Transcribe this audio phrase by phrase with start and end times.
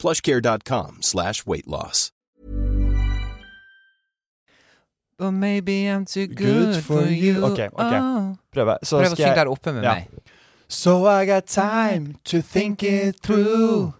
[0.00, 2.10] plushcare.com slash weight loss.
[5.18, 7.44] But maybe I'm too good, for you.
[7.44, 7.92] Ok, ok.
[8.00, 8.36] Oh.
[8.52, 8.78] Prøve.
[8.82, 9.94] Så Prøv å synge der oppe med Ja.
[9.94, 10.08] meg.
[10.68, 13.92] So I got time to think it through.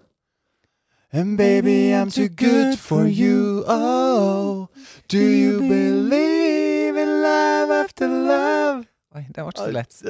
[1.12, 3.64] And baby, I'm too good for you.
[3.66, 4.69] Oh,
[5.08, 8.86] do you believe in love after love?
[9.16, 10.02] Oi, det var ikke så lett.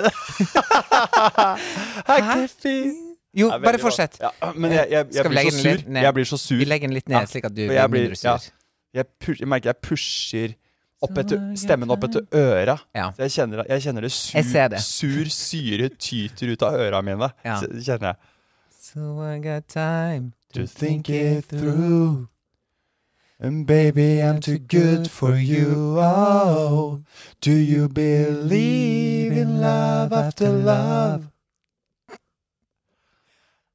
[2.06, 4.18] I can feel Jo, bare fortsett.
[4.22, 4.30] Ja,
[4.62, 5.84] men jeg, jeg, jeg blir så sur.
[6.00, 6.56] Jeg blir så sur.
[6.58, 8.50] Vi legger den litt ned, slik at du blir mindre sur.
[8.94, 10.56] Jeg, push, merker jeg pusher
[11.00, 12.74] opp etter, stemmen opp etter øra.
[12.96, 13.06] Ja.
[13.14, 14.82] Så jeg kjenner, jeg kjenner det sur, det.
[14.82, 17.30] sur syre tyter ut av øra mine.
[17.46, 17.60] Ja.
[17.62, 18.20] Kjenner jeg.
[18.80, 22.28] So I got time To think it through.
[23.38, 25.96] And baby, I'm too good for you.
[25.96, 27.02] Oh,
[27.40, 31.30] do you believe in love after love?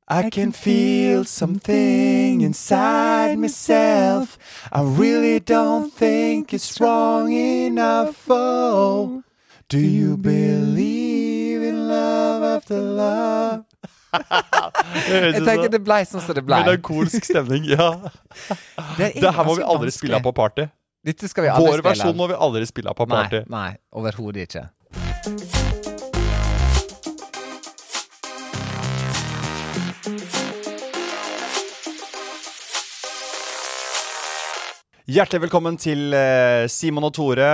[0.08, 4.38] I can feel something inside myself.
[4.72, 8.30] I really don't think it's wrong enough.
[8.30, 9.24] Oh,
[9.68, 13.64] do you believe in love after love?
[15.10, 16.62] Jeg tenker det blei sånn som det blei.
[16.62, 17.90] Melankolsk stemning, ja.
[19.00, 20.70] Det, Det her må vi ganske aldri spille av på party.
[21.06, 23.42] Vår versjon må vi aldri spille av på party.
[23.50, 25.74] Nei, nei overhodet ikke.
[35.06, 37.50] Hjertelig velkommen til eh, Simon og Tore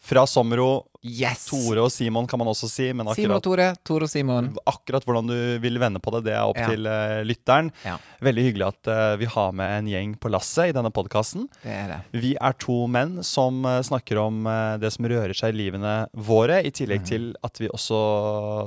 [0.00, 0.86] fra Sommero.
[1.04, 1.42] Yes!
[1.50, 3.66] Tore og Simon kan man også si, men Simon og Tore.
[3.84, 4.48] Tore og Simon.
[4.68, 6.70] akkurat hvordan du vil vende på det, det er opp Ja.
[6.72, 7.68] til uh, lytteren.
[7.84, 11.50] Ja, Veldig hyggelig at uh, vi har med en gjeng på lasset i denne podkasten.
[11.60, 12.00] det det.
[12.16, 14.48] Vi er to menn som uh, snakker om
[14.80, 18.00] det som rører seg i livene våre, i tillegg tillegg til at vi også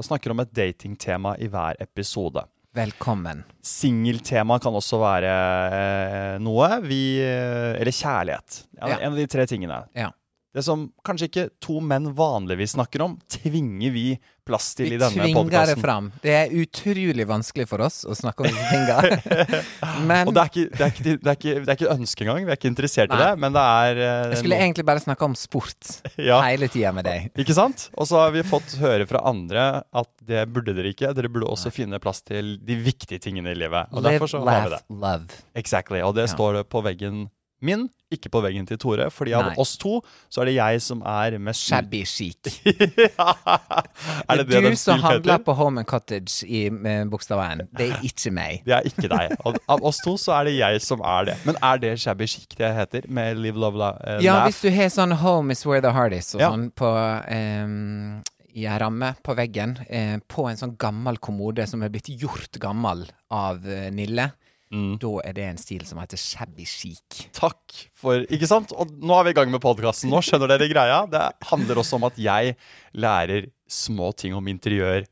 [0.05, 2.45] snakker om et datingtema i hver episode.
[2.73, 3.44] Velkommen.
[3.61, 5.34] Singeltema kan også være
[5.78, 6.69] eh, noe.
[6.81, 8.63] Vi eh, Eller kjærlighet.
[8.79, 8.95] Ja, Ja.
[8.97, 9.84] En av de tre tingene.
[9.94, 10.07] Ja.
[10.53, 14.03] Det som kanskje ikke to menn vanligvis snakker om, tvinger vi
[14.45, 15.81] plass til Vi i denne tvinger det podkasten.
[15.81, 16.09] fram.
[16.21, 19.63] Det er utrolig vanskelig for oss å snakke om tingene.
[20.05, 21.95] Men Og det er, ikke, det, er ikke, det, er ikke, det er ikke et
[21.95, 22.45] ønske engang.
[22.45, 25.29] Vi er ikke interessert i det, men det er uh, jeg skulle egentlig bare snakke
[25.31, 25.93] om sport
[26.29, 27.29] ja, hele tida med deg.
[27.39, 27.87] Ikke sant?
[27.97, 31.15] Og så har vi fått høre fra andre at det burde dere ikke.
[31.17, 33.89] Dere burde også finne plass til de viktige tingene i livet.
[33.89, 34.83] Og Live, derfor så har vi det.
[34.91, 35.41] laugh, love.
[35.57, 36.03] Exactly.
[36.05, 36.35] Og det Ja.
[36.35, 37.25] står det på veggen
[37.66, 39.07] min, ikke på veggen til Tore.
[39.09, 39.56] Fordi av Nei.
[39.63, 42.38] oss to så er det jeg som er mest Shabby chic.
[42.66, 45.44] er det det du som handler heter?
[45.47, 46.63] på Home and Cottage i
[47.09, 47.66] bokstav N.
[47.75, 48.62] Det er ikke meg.
[48.68, 49.35] Det er ikke deg.
[49.47, 51.38] Og av oss to så er det jeg som er det.
[51.47, 53.07] Men er det shabby chic det heter?
[53.09, 54.50] Med Live Love la, eh, Ja, Laugh?
[54.51, 56.51] hvis du har sånn Home is where the heart is og Ja.
[56.51, 56.90] sånn på
[57.31, 58.22] um
[58.53, 62.59] i ei ramme på veggen, eh, på en sånn gammel kommode som er blitt gjort
[62.62, 63.00] gammel
[63.31, 64.28] av eh, Nille,
[64.73, 64.95] Mm.
[64.97, 67.28] da er det en stil som heter shabby chic.
[67.38, 68.73] Takk for Ikke sant?
[68.73, 70.09] Og nå er vi i gang med podkasten.
[70.09, 71.03] Nå skjønner dere greia.
[71.09, 72.56] Det handler også om at jeg
[72.97, 75.06] lærer små ting om interiør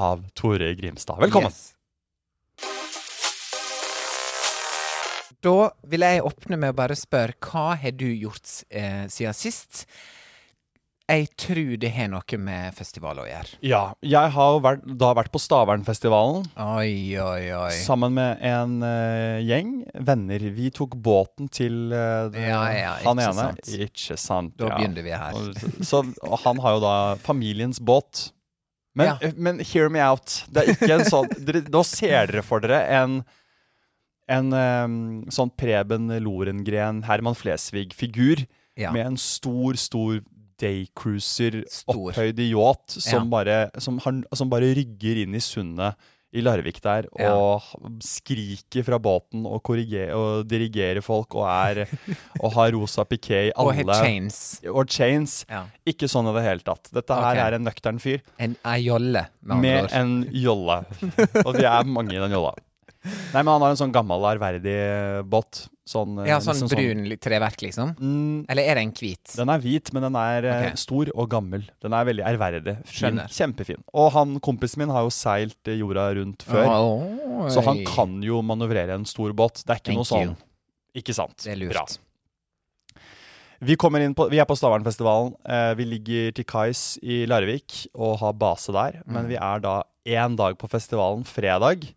[0.00, 1.20] av Tore Grimstad.
[1.20, 1.52] Velkommen.
[1.52, 1.74] Yes.
[5.44, 9.84] Da vil jeg åpne med å bare spørre hva har du gjort eh, siden sist?
[11.04, 13.58] Jeg tror det har noe med festival å gjøre.
[13.60, 17.74] Ja, jeg har vært, da vært på Stavernfestivalen Oi, oi, oi.
[17.76, 20.46] sammen med en uh, gjeng venner.
[20.56, 23.34] Vi tok båten til uh, Ja, ja, han ene.
[23.36, 23.68] sant.
[23.68, 24.56] Ikke sant.
[24.56, 24.78] Da ja.
[24.80, 25.36] begynner vi her.
[25.36, 28.30] Og, så, og han har jo da familiens båt.
[28.96, 29.32] Men, Ja.
[29.36, 30.40] men hear me out.
[30.48, 33.20] Det er ikke en sånn dere, Nå ser dere for dere en
[34.24, 34.94] en um,
[35.28, 38.46] sånn Preben Lorengren, Herman Flesvig-figur
[38.80, 38.88] Ja.
[38.90, 40.22] med en stor, stor
[40.60, 43.30] daycruiser opphøyd i yacht som, Ja.
[43.30, 45.94] bare, som, har, som bare rygger inn i sundet
[46.34, 47.30] i Larvik der Ja.
[47.30, 47.62] og
[48.02, 51.86] skriker fra båten og, og dirigerer folk og er
[52.42, 54.60] Og har rosa piké i alle Og har chains.
[54.66, 55.44] Og chains.
[55.48, 55.64] Ja.
[55.86, 56.90] Ikke sånn i det hele tatt.
[56.92, 57.46] Dette her okay.
[57.46, 60.82] er en nøktern fyr En jolle, med med en jolle.
[61.46, 62.54] Og vi er mange i den jolla.
[63.04, 64.74] Nei, men han har en sånn gammel, ærverdig
[65.28, 65.66] båt.
[65.84, 67.90] Sånn, eh, Ja, sånn nesten brun treverk, liksom?
[68.00, 69.34] Mm, Eller er det en hvit?
[69.36, 70.76] den er hvit, men den er okay.
[70.80, 71.66] Stor og gammel.
[71.84, 72.76] Den er veldig ærverdig.
[72.88, 73.82] Fin, kjempefin.
[73.92, 78.22] Og han kompisen min har jo seilt eh, jorda rundt før, oh, så han kan
[78.24, 79.60] jo manøvrere en stor båt.
[79.66, 80.36] Det er ikke Thank noe sånn you.
[81.02, 81.36] Ikke sant?
[81.44, 81.74] Det er lurt.
[81.76, 81.84] Bra.
[83.64, 85.34] Vi, inn på, vi er på Stavernfestivalen.
[85.48, 89.02] Eh, vi ligger til kais i Larvik og har base der.
[89.06, 89.28] Men Mm.
[89.28, 91.92] vi er da én dag på festivalen, fredag,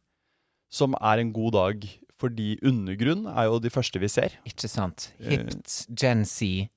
[0.70, 1.88] som er en god dag
[2.18, 4.34] fordi Undergrunn er jo de første vi ser.
[4.50, 5.12] Ikke sant?
[5.22, 6.68] Eh, Hipt, Gen Z,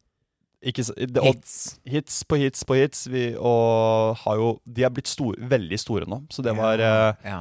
[0.60, 1.54] Ikke, det, hits.
[1.88, 3.06] hits på hits på hits.
[3.08, 6.18] Vi, og har jo De er blitt store, veldig store nå.
[6.28, 6.90] Så det var ja.
[7.08, 7.38] eh, ja.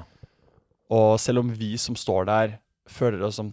[0.89, 2.55] Og selv om vi som står der,
[2.87, 3.51] føler oss som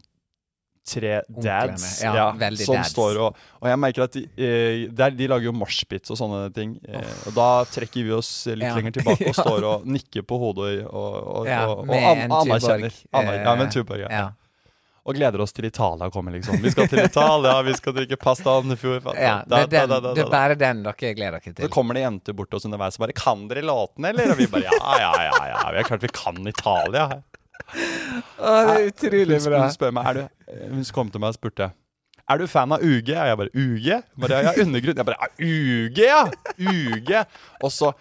[0.87, 2.27] tre dads ja, Ja,
[2.63, 2.93] som dads.
[2.95, 6.77] står og Og jeg merker at de, de, de lager jo moshpits og sånne ting.
[6.89, 7.03] Oh.
[7.27, 8.75] og da trekker vi oss litt Ja.
[8.79, 12.99] lenger tilbake og står og nikker på hodet og, og, og, og, an, anerkjenner.
[13.13, 14.07] Aner, ja, med en Eh, Tuborg.
[14.11, 14.27] Ja.
[15.07, 16.59] Og gleder oss til Italia kommer, liksom.
[16.63, 19.05] Vi skal til Italia, vi skal drikke pasta andefjord.
[19.15, 21.63] ja det, er den, det er bare den dere gleder dere til.
[21.63, 24.39] Så kommer det jenter bort til oss underveis og bare 'Kan dere låtene, eller?' Og
[24.39, 25.71] vi bare 'Ja, ja, ja, ja.
[25.71, 27.23] Vi er klart vi kan Italia'.
[28.39, 29.65] Å, det er utrolig bra.
[29.65, 30.25] hun spør meg er du,
[30.71, 31.71] Hun kom til meg og spurte
[32.27, 33.13] Er du fan av UG?
[33.15, 33.89] Og jeg bare UG?
[34.23, 35.01] Bare, ja, undergrunn.
[35.01, 36.21] Jeg bare «Ja, UG, ja!
[36.59, 37.13] UG!
[37.63, 37.93] Og så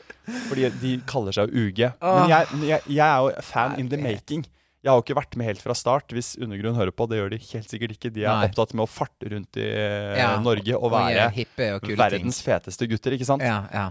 [0.50, 1.82] Fordi de kaller seg jo UG.
[2.02, 4.46] Men jeg, jeg, jeg er jo fan in the making.
[4.86, 6.14] Jeg har jo ikke vært med helt fra start.
[6.14, 8.12] Hvis Undergrunn hører på, det gjør de helt sikkert ikke.
[8.14, 8.50] De er Nei.
[8.50, 12.46] opptatt med å farte rundt i eh, Ja, Norge og være og og verdens ting.
[12.46, 13.42] feteste gutter, ikke sant?
[13.46, 13.88] Ja, ja.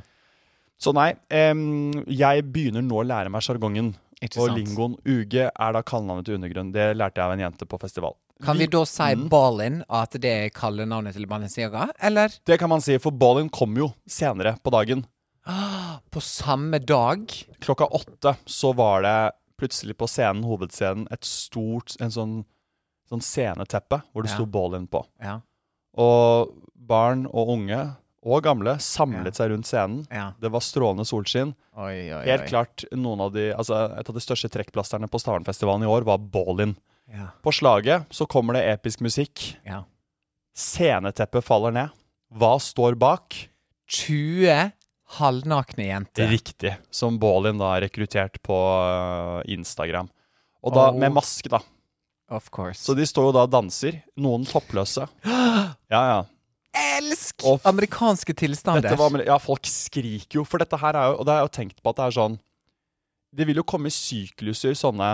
[0.79, 1.13] Så nei,
[1.55, 3.93] um, jeg begynner nå å lære meg sjargongen.
[4.37, 6.73] Og lingoen UG er da kallenavnet til Undergrunn.
[6.73, 8.15] Det lærte jeg av en jente på festival.
[8.43, 9.29] Kan vi da si Mm.
[9.31, 13.77] Ballin, at det er kallenavnet til Balenciaga, eller Det kan man si, for Ballin kom
[13.77, 15.07] jo senere på dagen.
[16.11, 17.27] på samme dag?
[17.61, 22.45] Klokka åtte så var det plutselig på scenen, hovedscenen, et stort en sånn,
[23.11, 24.37] sånn sceneteppe hvor det Ja.
[24.37, 25.05] sto Ballin på.
[25.23, 25.41] Ja.
[25.97, 30.07] Og barn og unge og gamle samlet seg rundt scenen.
[30.11, 30.31] ja.
[30.41, 31.55] Det var strålende solskinn.
[31.77, 32.49] Oi, oi, Helt oi.
[32.49, 36.19] klart noen av de, altså Et av de største trekkplasterne på Stavernfestivalen i år var
[36.19, 36.77] Ballin.
[37.13, 37.29] Ja.
[37.45, 39.57] På slaget så kommer det episk musikk.
[39.67, 39.83] ja.
[40.57, 41.89] Sceneteppet faller ned.
[42.35, 43.35] Hva står bak?
[43.91, 44.71] 20
[45.19, 46.29] halvnakne jenter.
[46.31, 46.77] Riktig.
[46.95, 50.09] Som Ballin da er rekruttert på øh, Instagram.
[50.65, 50.99] Og da Oh.
[50.99, 51.59] med maske, da.
[52.31, 52.81] Of course.
[52.81, 54.01] Så de står jo da og danser.
[54.17, 55.09] Noen toppløse.
[55.91, 56.23] Ja, ja.
[56.75, 58.83] Elsk Og amerikanske tilstander.
[58.89, 61.49] Dette var, ja, folk skriker jo, for dette her er jo Og det har jeg
[61.51, 62.35] jo tenkt på at det er sånn
[63.35, 65.13] Det vil jo komme sykluser, sånne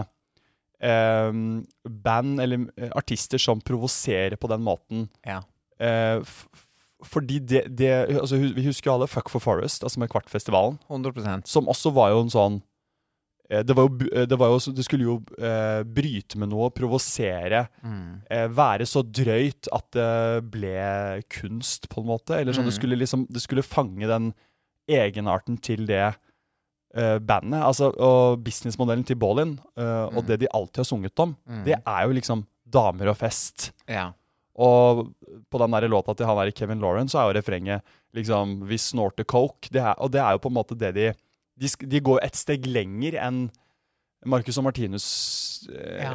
[0.80, 1.30] eh,
[2.08, 5.06] band eller eh, artister som provoserer på den måten.
[5.26, 5.42] Ja.
[5.80, 6.66] Eh, f f-
[7.10, 7.90] fordi det, det
[8.20, 12.10] altså, Vi husker jo alle Fuck for Forest, altså med Kvartfestivalen, 100% som også var
[12.12, 12.58] jo en sånn
[13.50, 17.64] det, var jo, eh, det, var jo, det skulle jo eh, bryte med noe, provosere
[17.82, 18.22] mm.
[18.30, 22.38] eh, være så drøyt at det ble kunst, på en måte.
[22.38, 22.78] Eller sånn, det, Mm.
[22.78, 24.30] skulle liksom, det skulle fange den
[24.90, 26.14] egenarten til det
[26.94, 27.62] eh, bandet.
[27.62, 30.26] Altså, og businessmodellen til Ballin, eh, og Mm.
[30.26, 31.64] det de alltid har sunget om, Mm.
[31.64, 33.70] det er jo liksom damer og fest.
[33.88, 34.12] Ja.
[34.58, 35.14] Og
[35.50, 37.82] på den der låta til han der Kevin Lauren, så er jo refrenget
[38.14, 39.70] liksom 'Vi snorter coke'.
[39.70, 41.14] Det er, og det er jo på en måte det de
[41.60, 43.50] De, de går et steg lenger enn
[44.28, 45.04] Marcus og Martinus
[45.72, 46.10] eh, Ja.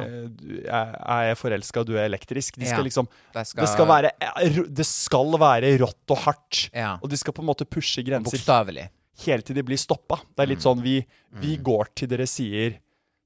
[0.70, 2.54] er, er forelska, du er elektrisk.
[2.58, 2.86] De skal Ja.
[2.86, 4.10] liksom Det skal, det skal, være,
[4.42, 6.68] eh, det skal være rått og hardt.
[6.74, 6.96] Ja.
[7.02, 8.88] Og de skal på en måte pushe grenser Bokstavelig.
[9.26, 10.20] helt til de blir stoppa.
[10.36, 10.66] Det er litt Mm.
[10.68, 11.04] sånn vi,
[11.40, 12.78] vi går til dere sier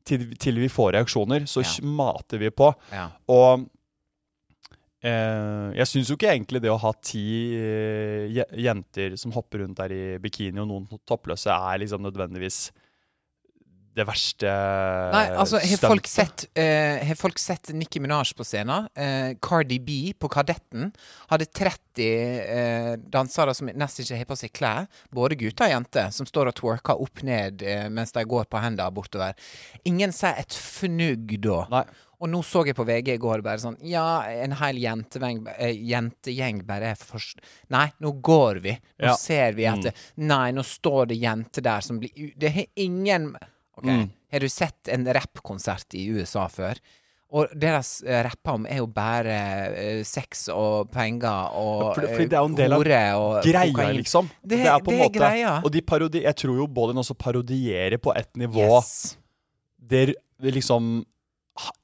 [0.05, 2.75] til, til vi får reaksjoner, så mater vi på.
[3.28, 3.66] Og
[5.00, 7.25] jeg syns jo ikke egentlig det å ha ti
[7.57, 12.66] eh, jenter som hopper rundt der i bikini, og noen toppløse, er liksom nødvendigvis
[13.97, 14.47] det verste
[15.11, 18.87] Nei, altså, har folk sett eh, Har folk sett Nicki Minaj på scenen?
[18.94, 20.92] Uh, Cardi B på Kadetten
[21.32, 26.12] hadde 30 uh, dansere som nesten ikke har på seg klær, både gutter og jenter,
[26.14, 29.35] som står og twerker opp ned eh, mens de går på hendene bortover.
[29.90, 31.64] Ingen sier et fnugg da.
[31.75, 31.85] Nei.
[32.20, 35.73] Og nå så jeg på VG i går bare sånn Ja, en hel jentegjeng, eh,
[35.88, 37.40] jentegjeng bare er først
[37.73, 38.75] Nei, nå går vi.
[39.00, 39.14] Nå Ja.
[39.16, 40.02] ser vi at Mm.
[40.28, 43.32] Nei, nå står det jenter der som blir Det har ingen
[43.80, 44.08] Ok, Mm.
[44.30, 46.78] Har du sett en rappkonsert i USA før?
[47.32, 49.34] Og det de eh, rapper om, er jo bare
[49.78, 53.72] eh, sex og penger og Fordi- fordi eh, det er jo en del av Greia,
[53.72, 53.96] kokain.
[53.96, 54.30] liksom.
[54.44, 55.52] Det- er på en måte greia.
[55.64, 59.16] Og de parodi jeg tror jo Ballin også parodierer på et nivå Yes.
[59.78, 61.04] der liksom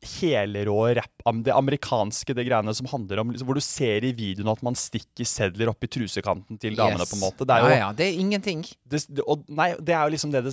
[0.03, 4.51] helrå rapp Det amerikanske, det greiene som handler om liksom, Hvor du ser i videoen
[4.53, 7.11] at man stikker sedler opp i trusekanten til damene, Yes.
[7.11, 7.47] på en måte.
[7.47, 8.63] Det er jo ja, ja, det er ingenting.
[8.89, 10.45] det, det, og, Nei, det er jo liksom det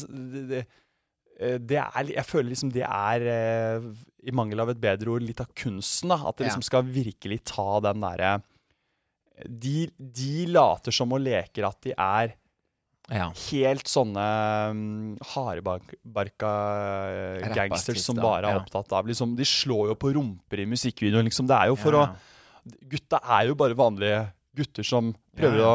[0.50, 0.66] det,
[1.40, 3.88] det, eh, det er, jeg føler liksom det er, eh,
[4.24, 6.10] i mangel av et bedre ord, litt av kunsten.
[6.14, 8.42] da At det liksom skal virkelig ta den derre
[9.50, 12.36] de, de later som og leker at de er
[13.12, 13.32] Ja.
[13.50, 14.24] helt sånne
[14.72, 16.52] um, hardbarka
[17.42, 18.62] eh, gangsters som bare er ja.
[18.62, 21.48] opptatt av liksom, De slår jo på rumper i musikkvideoen, liksom.
[21.50, 22.06] Det er jo for Ja.
[22.08, 22.16] å
[22.88, 25.74] Gutta er jo bare vanlige gutter som prøver å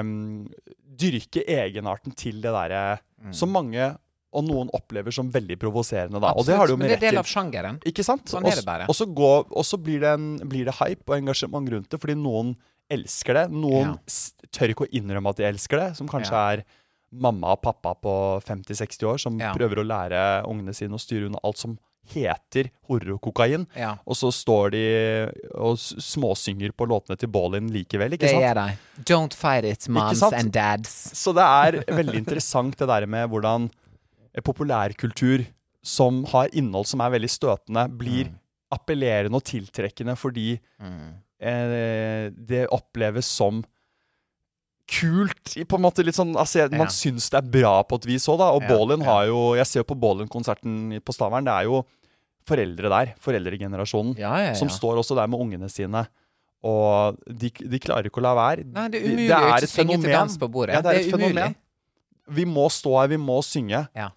[0.00, 0.44] um,
[0.84, 3.00] dyrke egenarten til det derre
[3.34, 3.88] som mange
[4.32, 6.32] og noen opplever som veldig provoserende, da.
[6.38, 6.84] Og det har de jo Mm.
[6.84, 7.78] Men det er del av sjangeren.
[7.84, 8.26] Ikke sant?
[8.30, 8.86] Sånn er det bare.
[8.88, 11.98] Og så, går, og så blir, det en, blir det hype og engasjement rundt det,
[12.00, 12.54] fordi noen
[12.90, 13.50] elsker det.
[13.50, 14.46] Noen Ja.
[14.52, 16.52] tør ikke å innrømme at de elsker det, som kanskje Ja.
[16.52, 16.64] er
[17.12, 19.52] mamma og pappa på 50-60 år, som Ja.
[19.52, 21.78] prøver å lære ungene sine å styre unna alt som
[22.10, 23.66] heter horror og kokain.
[23.76, 23.96] Ja.
[24.06, 28.40] Og så står de og småsynger på låtene til Ballin likevel, ikke sant?
[28.40, 28.58] Det sant?
[28.58, 29.04] er de.
[29.04, 30.88] Don't fight it, moms and dads.
[31.14, 33.70] Så det er veldig interessant det der med hvordan
[34.42, 35.46] populærkultur
[35.82, 38.34] som har innhold som er veldig støtende, blir Mm.
[38.72, 40.60] appellerende og tiltrekkende fordi
[41.40, 43.62] eh, det oppleves som
[44.90, 45.54] kult.
[45.68, 46.86] På en måte litt sånn, altså, Man Ja.
[46.86, 48.50] syns det er bra på et vis òg, da.
[48.50, 49.06] Og Ja, Ballin ja.
[49.06, 51.44] har jo Jeg ser jo på Ballin-konserten på Stavern.
[51.44, 51.84] Det er jo
[52.46, 53.14] foreldre der.
[53.20, 54.16] Foreldregenerasjonen.
[54.18, 54.52] Ja, ja, ja.
[54.54, 56.06] Som står også der med ungene sine.
[56.62, 58.64] Og de, de klarer ikke å la være.
[58.66, 60.74] Nei, det er De- er å ikke synge til dans på bordet.
[60.74, 61.54] Det er, Det er et fenomen.
[62.28, 63.88] Vi må stå her, vi må synge.
[63.96, 64.10] Ja.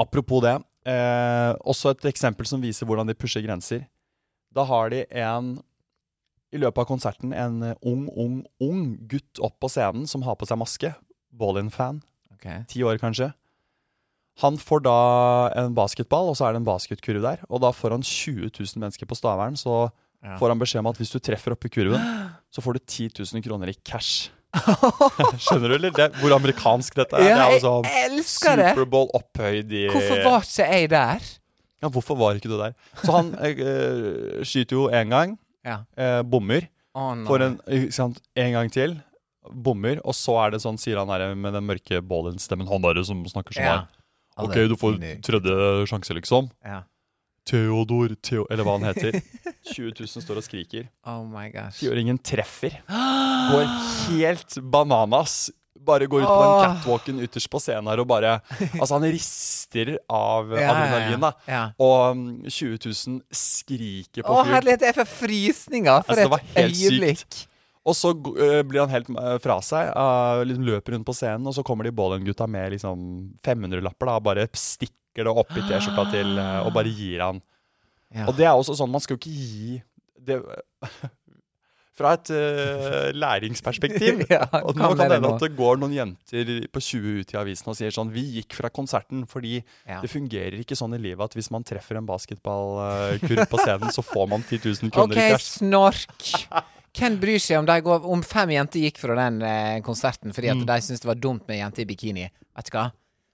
[0.00, 0.54] Apropos det,
[0.88, 3.84] eh, også et eksempel som viser hvordan de pusher grenser.
[4.54, 5.58] Da har de en
[6.50, 10.38] i løpet av konserten en eh, ung, ung, ung gutt opp på scenen som har
[10.40, 10.94] på seg maske.
[11.30, 12.00] Ballin-fan.
[12.34, 12.64] Okay.
[12.66, 13.28] Ti år, kanskje.
[14.40, 14.96] Han får da
[15.60, 17.42] en basketball, og så er det en basketkurv der.
[17.52, 19.90] Og da får han 20 000 mennesker på Stavern, så
[20.24, 20.36] Ja.
[20.36, 22.00] får han beskjed om at hvis du treffer oppi kurven,
[22.52, 24.30] så får du 10 000 kroner i cash.
[25.44, 25.92] Skjønner du, eller?
[25.94, 27.28] Det, hvor amerikansk dette er.
[27.28, 28.72] Ja, det er jeg sånn elsker det!
[28.74, 31.28] Superbowl opphøyd i Hvorfor var ikke jeg der?
[31.80, 32.74] Ja, hvorfor var ikke du der?
[33.00, 35.80] Så han eh, eh, skyter jo én gang, Ja.
[35.96, 36.66] eh, bommer.
[36.94, 37.14] Oh.
[37.28, 37.56] Får en
[37.94, 38.98] sant, en gang til,
[39.48, 40.02] bommer.
[40.04, 43.22] Og så er det sånn, sier han der med den mørke Ballin-stemmen, han der som
[43.24, 43.78] snakker sånn ja.
[43.80, 43.96] her.
[44.40, 46.50] Ok, du får tredje sjanse, liksom.
[46.64, 46.82] Ja.
[47.48, 48.46] Theodor Theo...
[48.50, 49.20] Eller hva han heter.
[49.74, 50.88] 20 000 står og skriker.
[51.06, 51.80] Oh my gosh.
[51.80, 52.76] Tiåringen treffer.
[52.88, 53.66] Går
[54.10, 55.50] helt bananas.
[55.80, 58.34] Bare går ut på den catwalken ytterst på scenen her og bare
[58.76, 61.30] Altså, han rister av Ja, ja, adrenalin, da.
[61.48, 61.60] Ja.
[61.80, 66.76] Og mm, 20 000 skriker på Å, herlighet, jeg får frysninger for Altså, et helt
[66.82, 67.40] sykt.
[67.88, 71.46] Og så eh, blir han helt eh, fra seg, eh, liksom løper rundt på scenen,
[71.48, 73.06] og så kommer de Bollen-gutta med liksom
[73.46, 77.40] 500-lapper da, og bare stikker det opp i T-skjorta til og bare gir han.
[78.14, 78.26] Ja.
[78.28, 79.80] Og det er også sånn, man skal jo ikke gi
[80.20, 80.42] det
[82.00, 84.22] Fra et uh, læringsperspektiv.
[84.32, 87.38] Ja, og nå kan det hende at det går noen jenter på 20 ut i
[87.40, 89.98] avisen og sier sånn Vi gikk fra konserten fordi Ja.
[90.00, 94.04] det fungerer ikke sånn i livet at hvis man treffer en basketballkurv på scenen, så
[94.06, 95.50] får man 10 000 kroner OK, i cash.
[95.58, 96.30] snork.
[96.96, 100.56] Hvem bryr seg om går Om fem jenter gikk fra den eh, konserten fordi at
[100.60, 100.66] Mm.
[100.66, 102.90] de syntes det var dumt med jenter i bikini, vet du hva?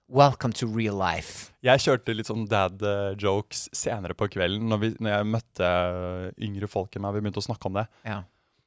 [0.09, 1.51] Welcome to real life.
[1.67, 5.67] Jeg kjørte litt sånn dad eh, jokes senere på kvelden når, vi, når jeg møtte
[5.67, 7.17] eh, yngre folk enn meg.
[7.17, 7.89] Vi begynte å snakke om det.
[8.07, 8.21] Ja.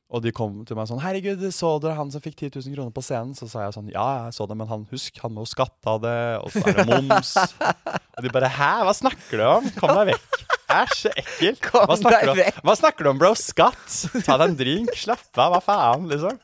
[0.09, 2.91] Og de kom til meg sånn 'Herregud, så dere han som fikk 10 000 kroner
[2.91, 5.45] på scenen?' Så sa jeg sånn 'Ja, jeg så det, men han husk, han må
[5.45, 7.35] jo skatte av det, og så er det moms'.
[8.17, 9.69] og de bare 'Hæ, hva snakker du om?
[9.77, 10.48] Kom deg vekk'.
[10.69, 11.65] Æsj, så ekkelt.
[11.73, 12.61] Hva snakker, du om?
[12.67, 13.31] hva snakker du om, bro?
[13.37, 13.87] Skatt?
[14.25, 16.37] Ta deg en drink, slapp av, hva faen, liksom.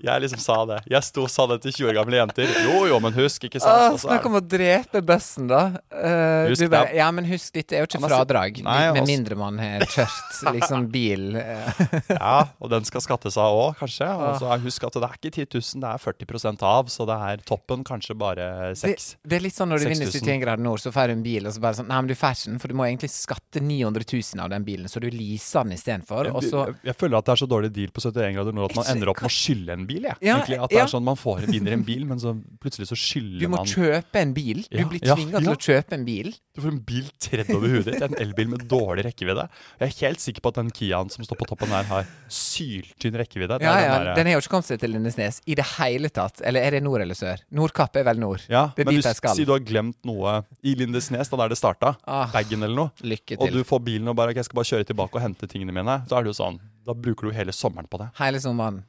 [0.00, 0.78] Jeg liksom sa det.
[0.90, 2.52] Jeg sto og sa det til 20 år gamle jenter.
[2.64, 3.76] Jo, jo, men husk, ikke sant?
[3.76, 5.62] Åh, Og så er snakk om å drepe bøssen, da.
[5.92, 6.96] Uh, Husk bare, det.
[7.00, 8.62] ja, men husk, dette er jo ikke fradrag.
[8.64, 11.36] Nei, med også- mindre man har kjørt liksom bil.
[11.36, 11.84] eh.
[12.14, 14.08] Ja, og den skal skattes av òg, kanskje.
[14.08, 17.18] Og så husk at det er ikke 10 000, det er 40% av, så det
[17.30, 19.16] er toppen kanskje bare Det, 6.
[19.26, 20.24] det er litt sånn når du vinner 6000.
[20.30, 22.14] 71 grader nord, så får du en bil, og så bare sånn Nei, men du
[22.16, 25.08] får ikke den, for du må egentlig skatte 900 000 av den bilen, så du
[25.10, 26.30] leaser den istedenfor.
[26.32, 28.70] Og så Jeg, jeg føler at det er så dårlig deal på 71 grader nord
[28.70, 29.89] at man ender opp med å skylde en bil.
[29.98, 30.16] Jeg.
[30.22, 32.94] Ja, Egentlig, at det er sånn Man får vinner en bil, men så plutselig så
[32.96, 34.62] skylder Du må man kjøpe en bil.
[34.70, 36.30] Du blir tvinga til å kjøpe en bil.
[36.54, 38.02] Du får en bil tredd over hodet ditt.
[38.02, 39.48] En elbil med dårlig rekkevidde.
[39.80, 43.16] Jeg er helt sikker på at den Kiaen som står på toppen der, har syltynn
[43.18, 43.58] rekkevidde.
[43.60, 46.08] Ja, ja, den der- Den har jo ikke kommet seg til Lindesnes i det hele
[46.10, 46.40] tatt.
[46.44, 47.38] Eller er det nord eller sør?
[47.50, 48.40] Nordkapp er vel nord.
[48.48, 52.26] ja, men hvis si du har glemt noe i Lindesnes, da der det starta, Ah,
[52.32, 54.86] bagen eller noe, lykke og du får bilen og bare okay, jeg skal bare kjøre
[54.86, 56.58] tilbake og hente tingene mine, så er det jo sånn.
[56.86, 58.10] Da bruker du hele sommeren på det.
[58.18, 58.84] Hele sommeren.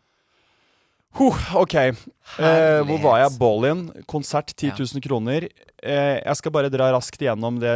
[1.19, 3.33] Huh, ok, eh, hvor var jeg?
[3.39, 5.43] Ballin, konsert 10 000 kroner.
[5.83, 7.73] Eh, jeg skal bare dra raskt igjennom det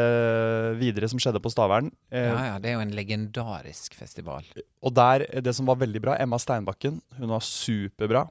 [0.80, 1.90] videre som skjedde på Stavern.
[2.14, 4.48] Eh, Ja, ja, det er jo en legendarisk festival.
[4.82, 8.24] Og der, det som var veldig bra, Emma Steinbakken, hun var superbra.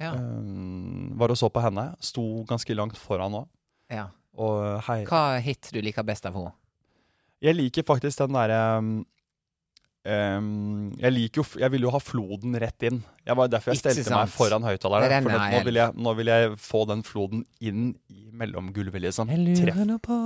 [0.00, 0.14] Ja.
[0.16, 1.92] Eh, var og så på henne.
[2.02, 3.46] Sto ganske langt foran òg.
[3.90, 4.08] ja.
[4.40, 5.02] Og hei.
[5.04, 6.52] Hva hit du liker best av henne?
[7.42, 8.60] Jeg liker faktisk den derre
[10.04, 13.00] um, Jeg liker jo Jeg ville jo ha floden rett inn.
[13.26, 15.26] Jeg var derfor jeg stelte meg foran høyttaleren.
[15.26, 19.30] For nå, vil jeg, nå vil jeg få den floden inn i mellomgulvet, liksom.
[19.30, 20.20] lurer nå på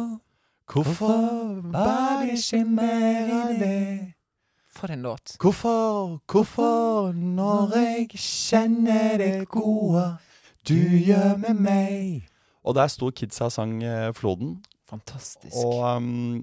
[0.64, 4.14] Hvorfor bare ikke mer av det?
[4.74, 5.36] For en låt.
[5.38, 10.06] Hvorfor, hvorfor, når jeg kjenner det gode
[10.64, 12.30] du gjør med meg
[12.64, 14.56] Og der sto kidsa og sang eh, Floden.
[14.88, 15.52] Fantastisk.
[15.60, 16.40] Og um,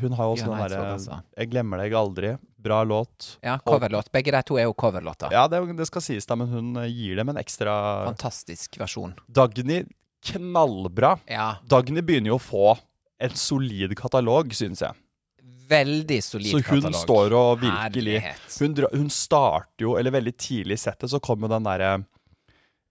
[0.00, 1.20] hun har jo også den derre altså.
[1.36, 2.36] 'Jeg glemmer deg aldri'.
[2.62, 3.38] Bra låt.
[3.42, 4.12] Ja, coverlåt.
[4.14, 5.32] Begge de to er jo coverlåter.
[5.34, 7.74] Ja, det, det skal sies, da, men hun eh, gir dem en ekstra
[8.06, 9.16] Fantastisk versjon.
[9.26, 9.80] Dagny,
[10.30, 11.16] knallbra.
[11.26, 12.76] Ja, Dagny begynner jo å få
[13.22, 14.94] en solid katalog, syns jeg.
[15.72, 16.62] veldig solid katalog.
[16.62, 17.02] Så hun katalog.
[17.02, 18.16] står og virkelig
[18.60, 21.92] hun, hun starter jo, eller veldig tidlig i settet, så kommer den derre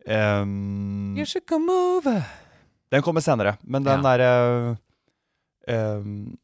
[0.08, 2.24] um, You should come over.
[2.92, 4.16] Den kommer senere, men den Ja.
[4.18, 4.78] derre
[5.68, 6.38] ehm,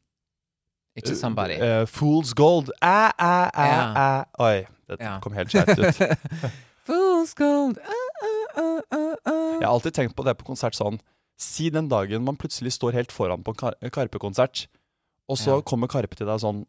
[0.98, 1.56] Ikke somebody.
[1.62, 2.70] Uh, Fool's Gold.
[2.82, 4.24] Æ, æ, æ, æ.
[4.44, 5.18] Oi, det Ja.
[5.22, 6.02] kom helt skjevt ut.
[6.88, 7.76] Fool's gold.
[7.78, 9.60] Uh, uh, uh, uh.
[9.60, 10.98] Jeg har alltid tenkt på det på konsert sånn
[11.38, 14.64] Si den dagen man plutselig står helt foran på en Kar- Karpe-konsert,
[15.28, 15.60] og så Ja.
[15.62, 16.64] kommer Karpe til deg sånn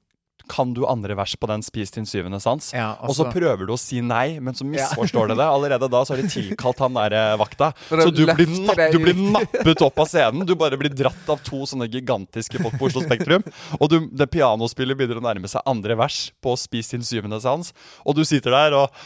[0.50, 2.72] Kan du andre vers på den Spis din syvende sans?
[2.74, 5.46] Ja, Og så prøver du å si nei, men så misforstår du det.
[5.46, 7.72] Allerede da så har de tilkalt han der eh, vakta.
[7.90, 10.46] Så du blir, napp, du blir nappet opp av scenen.
[10.50, 13.46] Du bare blir dratt av to sånne gigantiske folk på Oslo Spektrum.
[13.80, 17.74] Og du, det pianospillet begynner å nærme seg andre vers på Spis din syvende sans.
[18.06, 19.00] Og du sitter der og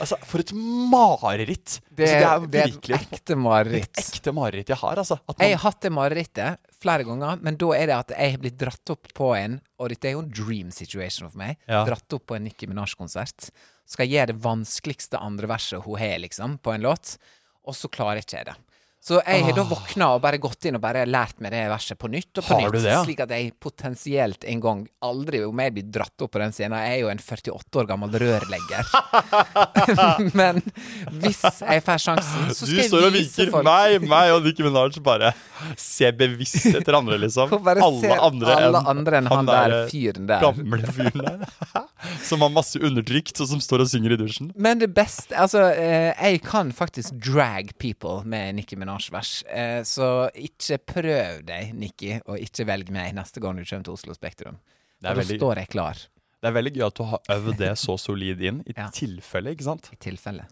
[0.00, 1.80] Altså, for et mareritt!
[1.94, 3.90] Det, Altså, det er virkelig et ekte mareritt.
[3.98, 5.18] et ekte mareritt jeg har, altså.
[5.28, 8.42] Man, Jeg har hatt det marerittet flere ganger, men da er det at jeg har
[8.44, 11.56] blitt dratt opp på en Og dette er jo en dream situation for meg.
[11.68, 11.82] Ja.
[11.88, 13.50] Dratt opp på en Nicki Minaj-konsert.
[13.88, 17.16] Skal jeg gjøre det vanskeligste andre verset hun har, liksom, på en låt,
[17.64, 18.56] og så klarer jeg ikke det.
[19.04, 21.98] Så jeg har da våkna og bare gått inn og bare lært meg det verset
[22.00, 22.72] på nytt og på Har nytt.
[22.72, 23.02] du det, ja?
[23.04, 26.78] Slik at jeg potensielt en gang aldri om jeg blir dratt opp på den scenen.
[26.80, 28.88] Jeg er jo en 48 år gammel rørlegger.
[30.40, 30.62] Men
[31.20, 33.52] hvis jeg får sjansen, så du skal står jeg og vise vinker.
[33.58, 35.34] folk Meg, meg og Nicki Minaj bare
[35.80, 37.52] se bevisst etter andre, liksom.
[37.64, 40.42] Bare alle ser andre alle enn andre enn han, der der fyren der.
[40.48, 41.44] gamle fyren der.
[42.28, 44.50] som har masse undertrykt, og som står og synger i dusjen.
[44.56, 49.32] Men det beste Altså, eh, jeg kan faktisk drag people med Nicki Minaj-vers.
[49.48, 53.92] Eh, så ikke prøv deg, Nikki, og ikke velg meg neste gang du kommer til
[53.94, 54.56] Oslo Spektrum.
[55.02, 55.94] Da veldig- står jeg klar,
[56.40, 58.90] Det er veldig gøy at du har øvd det så solid inn, i Ja.
[58.90, 59.90] tilfelle, ikke sant?
[59.92, 60.44] i tilfelle.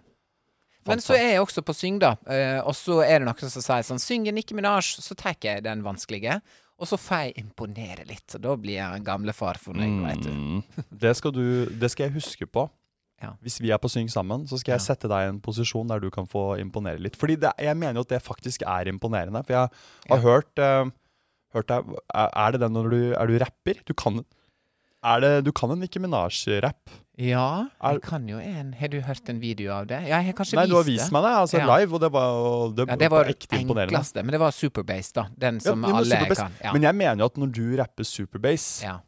[0.87, 2.17] Men så er jeg også på syng, da.
[2.27, 5.37] Eh, og så er det noen som sier sånn Syng en Nicki Minaj, så tar
[5.41, 6.41] jeg den vanskelige.
[6.81, 8.35] Og så får jeg imponere litt.
[8.35, 10.31] Og da blir jeg en gamlefar fornøyd, veit du.
[10.33, 10.63] Mm.
[10.91, 12.65] Det, skal du, det skal jeg huske på.
[13.23, 13.33] Ja.
[13.45, 16.03] Hvis vi er på Syng sammen, så skal jeg sette deg i en posisjon der
[16.03, 17.17] du kan få imponere litt.
[17.21, 19.45] Fordi det, jeg mener jo at det faktisk er imponerende.
[19.47, 19.71] For jeg
[20.11, 20.91] har hørt, uh,
[21.55, 23.83] hørt deg Er det den når du Er du rapper?
[23.87, 24.25] Du kan
[25.03, 26.91] er det, Du kan en Nicki Minaj-rapp?
[27.19, 28.73] Ja, jeg kan jo en.
[28.79, 29.99] Har du hørt en video av det?
[30.07, 30.93] Ja, jeg har kanskje Nei, vist du har det.
[30.93, 31.67] vist meg det altså Ja.
[31.77, 33.93] live, og det var, det, Ja, det var ekte imponerende.
[33.93, 35.27] enkleste, men det var Superbase, da.
[35.37, 36.53] Den som ja, alle kan.
[36.73, 38.99] Men jeg mener jo at når du rapper Superbase, ja.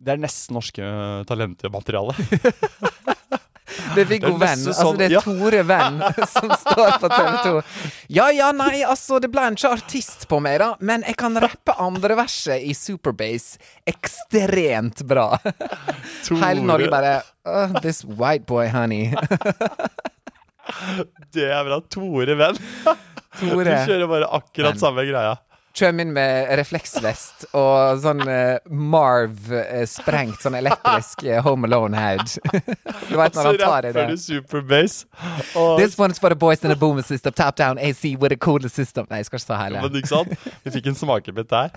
[0.00, 2.14] det er nesten norske eh, talentmateriale.
[3.94, 4.60] Det er Viggo Venn.
[4.60, 5.24] Altså, sånn- det er.
[5.24, 5.98] Tore Venn
[6.34, 7.62] som står på TV 2.
[8.16, 11.74] Ja ja, nei, altså, det ble ikke artist på meg, da, men jeg kan rappe
[11.80, 13.58] andre verset i Superbase
[13.90, 15.28] ekstremt bra.
[16.30, 17.14] Hele Norge bare
[17.48, 19.10] oh, This white boy, honey.
[21.34, 21.80] Det er bra.
[21.90, 22.58] Tore Venn.
[23.40, 24.80] Du kjører bare akkurat Venn.
[24.82, 25.36] samme greia.
[25.76, 32.24] Kjøm inn med refleksvest og sånn eh, Marv eh, sånn elektrisk eh, Home Alone-head.
[33.08, 34.06] du veit når han tar i det.
[34.18, 35.06] Superbase.
[35.78, 38.68] This one's for the boys in the boomer system, top down AC with a cooler
[38.68, 39.06] system.
[39.10, 39.84] Nei, jeg skal ikke ta hele.
[39.86, 40.48] men ikke sant?
[40.66, 41.74] Vi fikk en smakebit der.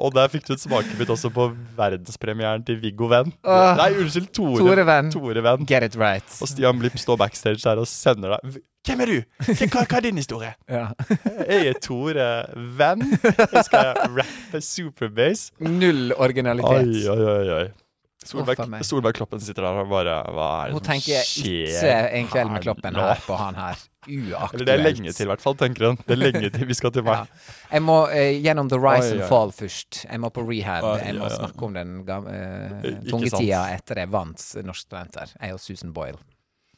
[0.00, 3.30] Og der fikk du et smakebit også på verdenspremieren til Viggo Venn.
[3.46, 3.68] Åh.
[3.78, 4.32] Nei, unnskyld.
[4.36, 5.12] Tore, Tore Venn.
[5.14, 5.68] Tore Venn.
[5.70, 6.26] Get it right.
[6.42, 9.16] Og Stian Blipp står backstage der og sender deg Hvem er du?
[9.46, 10.52] Hva, hva er din historie?
[10.76, 10.90] Ja.
[11.46, 12.28] Jeg er Tore
[12.78, 13.02] Venn.
[13.24, 15.52] Jeg skal rappe Superbase.
[15.66, 17.10] Null originalitet.
[17.10, 17.50] oi, oi.
[17.60, 17.66] oi.
[18.26, 22.16] Solberg, oh, Solberg, Kloppen sitter der og bare Hva er det Hun tenker skjer ikke
[22.18, 23.84] en kveld med kloppen her på han her.
[24.06, 24.54] Uaktuelt.
[24.54, 25.98] Eller det er lenge til, i hvert fall, tenker hun.
[26.06, 27.26] Det er lenge til vi skal til meg.
[27.26, 27.54] Ja.
[27.72, 29.30] Jeg må uh, gjennom The Rise Oi, and oi.
[29.30, 30.00] Fall først.
[30.06, 30.86] Jeg må på rehab.
[30.86, 35.34] Oi, Jeg må ja, snakke om den eh, tunge tida etter jeg vant Norsk Talenter.
[35.42, 36.22] Jeg og Susan Boyle.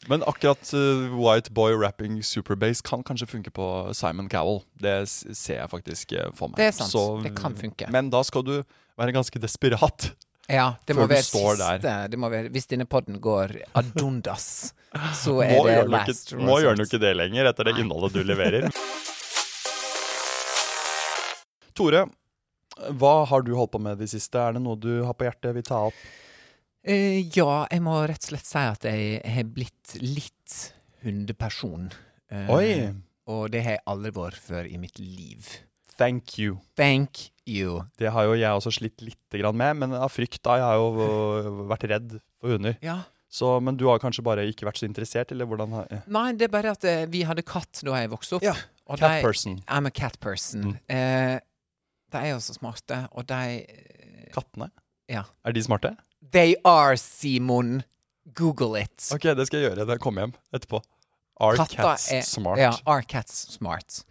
[0.06, 4.62] Men akkurat uh, White Boy rapping Superbase kan kanskje funke på Simon Cowell.
[4.78, 6.60] Det ser jeg faktisk uh, for meg.
[6.60, 7.24] Det er sant.
[7.26, 7.90] Det kan funke.
[7.90, 8.54] Men da skal du
[8.98, 10.12] være ganske desperat.
[10.48, 14.72] Ja, det må være siste det må være, Hvis denne podden går ad undas,
[15.22, 17.82] så er det last ikke, nå gjør den jo ikke det lenger, etter det Nei.
[17.84, 18.64] innholdet du leverer.
[21.76, 22.06] Tore,
[22.96, 24.40] hva har du holdt på med i det siste?
[24.40, 26.00] Er det noe du har på hjertet vil ta opp?
[26.88, 30.58] Eh, ja, jeg må rett og slett si at jeg har blitt litt
[31.04, 31.90] hundeperson.
[32.32, 32.70] Uh, Oi!
[33.28, 35.46] Og det har jeg aldri vært før i mitt liv.
[35.98, 36.58] Thank you.
[36.78, 37.82] Thank you.
[38.00, 40.56] Det har jo jeg også slitt litt med, men av frykt da.
[40.60, 42.78] Jeg har jo vært redd for hunder.
[42.84, 43.00] Ja.
[43.28, 45.74] Så, men du har kanskje bare ikke vært så interessert, eller hvordan?
[45.76, 48.46] har- eh, Nei, det er bare at uh, vi hadde katt da jeg vokste opp.
[48.46, 48.54] Ja,
[48.88, 49.58] Cat de- person.
[49.68, 50.78] I'm a cat person.
[50.88, 51.36] Eh,
[52.08, 53.66] de er jo så smarte, og de
[54.32, 54.70] Kattene?
[55.08, 55.24] Ja.
[55.44, 55.92] Er de smarte?
[56.32, 57.82] They are, Simon.
[58.34, 59.08] Google it.
[59.14, 60.82] Ok, det skal jeg gjøre når jeg kommer hjem etterpå.
[61.40, 62.58] Are Katter cats er- smart?
[62.60, 64.02] Ja, are cats smart.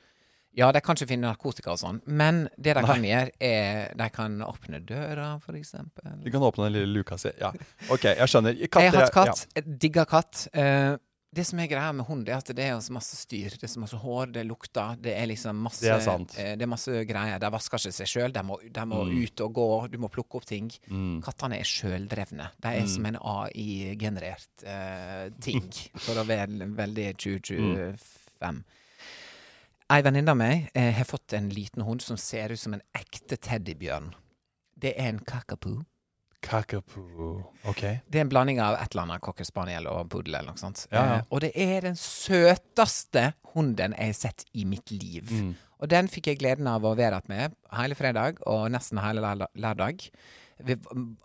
[0.58, 4.08] Ja, de kan ikke finne narkotika og sånn, men det de kan gjøre, er De
[4.10, 6.16] kan åpne døra, for eksempel.
[6.24, 7.30] De kan åpne den lille luka si.
[7.38, 7.52] Ja.
[7.94, 8.58] Ok, jeg skjønner.
[8.58, 9.46] Jeg har hatt katt.
[9.54, 9.62] Ja.
[9.62, 10.48] digger katt.
[10.58, 10.98] Eh,
[11.36, 13.50] det som er greia med hund, er at det er så masse styr.
[13.60, 14.96] Det er så masse hår, det lukter.
[15.04, 16.34] Det er liksom masse Det er sant.
[16.40, 17.38] eh, det er masse greier.
[17.40, 18.32] De vasker ikke seg sjøl.
[18.34, 19.24] De må, de må Mm.
[19.24, 19.68] ut og gå.
[19.92, 20.72] Du må plukke opp ting.
[20.90, 21.22] Mm.
[21.22, 22.50] Kattene er sjøldrevne.
[22.64, 25.68] De er som en AI-generert eh, ting,
[26.06, 28.64] for å være veldig 2025.
[29.90, 32.82] Ei venninne av meg eh, har fått en liten hund som ser ut som en
[32.98, 34.10] ekte teddybjørn.
[34.78, 35.84] Det er en kakapoo.
[36.48, 37.44] Kakapoo.
[37.68, 37.82] Ok.
[38.08, 40.86] Det er en blanding av et eller annet cocker spaniel og poodle eller noe sånt.
[40.92, 41.16] Ja, ja.
[41.20, 45.30] Eh, og det er den søteste hunden jeg har sett i mitt liv.
[45.32, 45.54] Mm.
[45.78, 49.52] Og den fikk jeg gleden av å være med hele fredag og nesten hele lær-
[49.56, 50.08] lørdag.
[50.66, 50.76] Vi,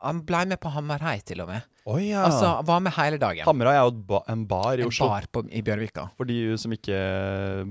[0.02, 1.62] han blei med på Hammerhei, til og med.
[1.88, 2.24] Oh, ja.
[2.28, 3.44] Altså, var med hele dagen.
[3.46, 5.08] Hammerhei er jo ba en bar i en Oslo.
[5.08, 6.04] bar på, i Bjørvika.
[6.18, 6.98] For de som ikke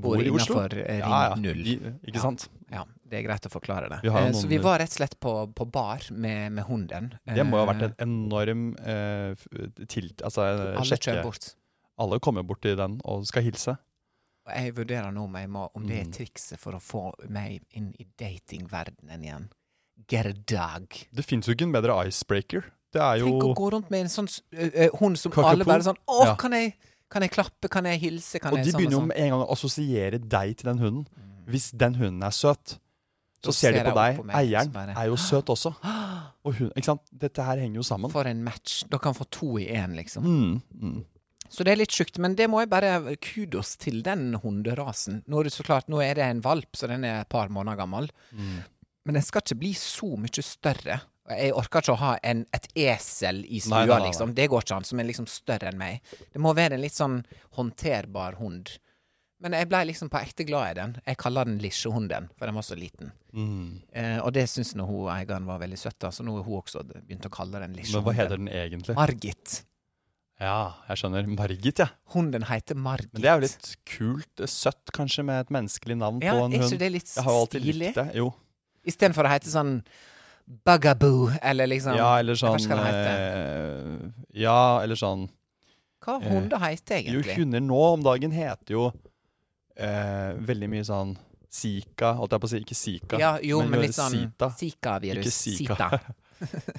[0.02, 0.56] bor, Bor i Oslo.
[0.58, 1.36] Bor innafor ring Ja, ja.
[1.40, 1.62] null.
[1.64, 2.48] De, ikke sant?
[2.74, 4.00] Ja, det er greit å forklare det.
[4.04, 7.14] Vi har Eh, så vi var rett og slett på, på bar med, med hunden.
[7.30, 10.22] Det må jo ha vært Eh, en enorm eh, tilt...
[10.26, 11.54] Altså, eh, Alle sjekke kjører bort.
[12.02, 13.78] Alle kommer bort til den og skal hilse.
[14.50, 16.14] Jeg vurderer nå om, må, om det er Mm.
[16.18, 19.50] trikset for å få meg inn i datingverdenen igjen.
[20.12, 20.98] Dog.
[21.16, 22.66] Det fins jo ikke en bedre icebreaker.
[22.92, 25.50] Det er jo Tenk å gå rundt med en sånn ø, hund som Kakapoo?
[25.54, 26.36] alle bare sånn Å, Ja.
[26.36, 26.74] kan, jeg,
[27.10, 27.70] kan jeg klappe?
[27.72, 28.40] Kan jeg hilse?
[28.44, 29.08] Kan Og jeg de sånn begynner jo sånn?
[29.08, 31.08] med en gang å assosiere deg til den hunden.
[31.48, 32.76] Hvis den hunden er søt,
[33.42, 34.18] så Så ser de på deg.
[34.20, 35.72] på meg, Eieren bare- er jo søt også.
[36.46, 37.02] Og hun, ikke sant?
[37.18, 38.12] Dette her henger jo sammen.
[38.12, 38.84] For en match.
[38.90, 40.24] Dere kan få to i én, liksom.
[40.24, 41.06] Mm, mm.
[41.50, 45.24] Så det er litt sjukt, men det må jeg bare kudos til den hunderasen.
[45.28, 47.48] Nå er det så klart, nå er det en valp, så den er et par
[47.50, 48.10] måneder gammel.
[48.34, 48.64] Mm.
[49.06, 51.00] Men den skal ikke bli så mye større.
[51.32, 54.34] Jeg orker ikke å ha en, et esel i stua, Nei, nei, nei, liksom.
[54.36, 54.88] Det går ikke an.
[54.88, 56.02] Som er liksom større enn meg.
[56.34, 57.22] Det må være en litt sånn
[57.58, 58.74] håndterbar hund.
[59.42, 60.92] Men jeg blei liksom på ekte glad i den.
[61.08, 63.10] Jeg kaller den lisjehunden, for den var så liten.
[63.34, 63.80] Mm.
[63.90, 66.84] Eh, og det syns nå hun eieren var veldig søtt, så nå har hun også
[66.92, 68.94] begynt å kalle den Men hva heter den egentlig?
[69.00, 69.64] Margit.
[70.42, 71.26] Ja, jeg skjønner.
[71.38, 71.90] Margit, ja.
[72.14, 73.12] Hunden heter Margit.
[73.14, 74.32] Men det er jo litt kult.
[74.42, 76.70] eh, Søtt, kanskje, med et menneskelig navn ja, på en Er hund.
[76.74, 77.80] ikke det litt Jeg har jo alltid stilig?
[77.88, 78.08] likt det.
[78.22, 78.30] Jo.
[78.88, 79.76] Istedenfor å hete sånn
[80.66, 85.28] Bugaboo, eller liksom Ja, eller sånn eh, Ja, eller sånn
[86.02, 87.36] Hva eh, heter egentlig?
[87.36, 88.88] Jo, hunder nå om dagen heter jo
[89.78, 91.14] eh, veldig mye sånn
[91.52, 92.60] Zika, holdt jeg på å si.
[92.64, 93.18] Ikke Zika.
[93.20, 94.14] Ja, jo, men, men litt sånn.
[94.56, 95.26] Zika-virus.
[95.28, 95.90] Ikke Zika.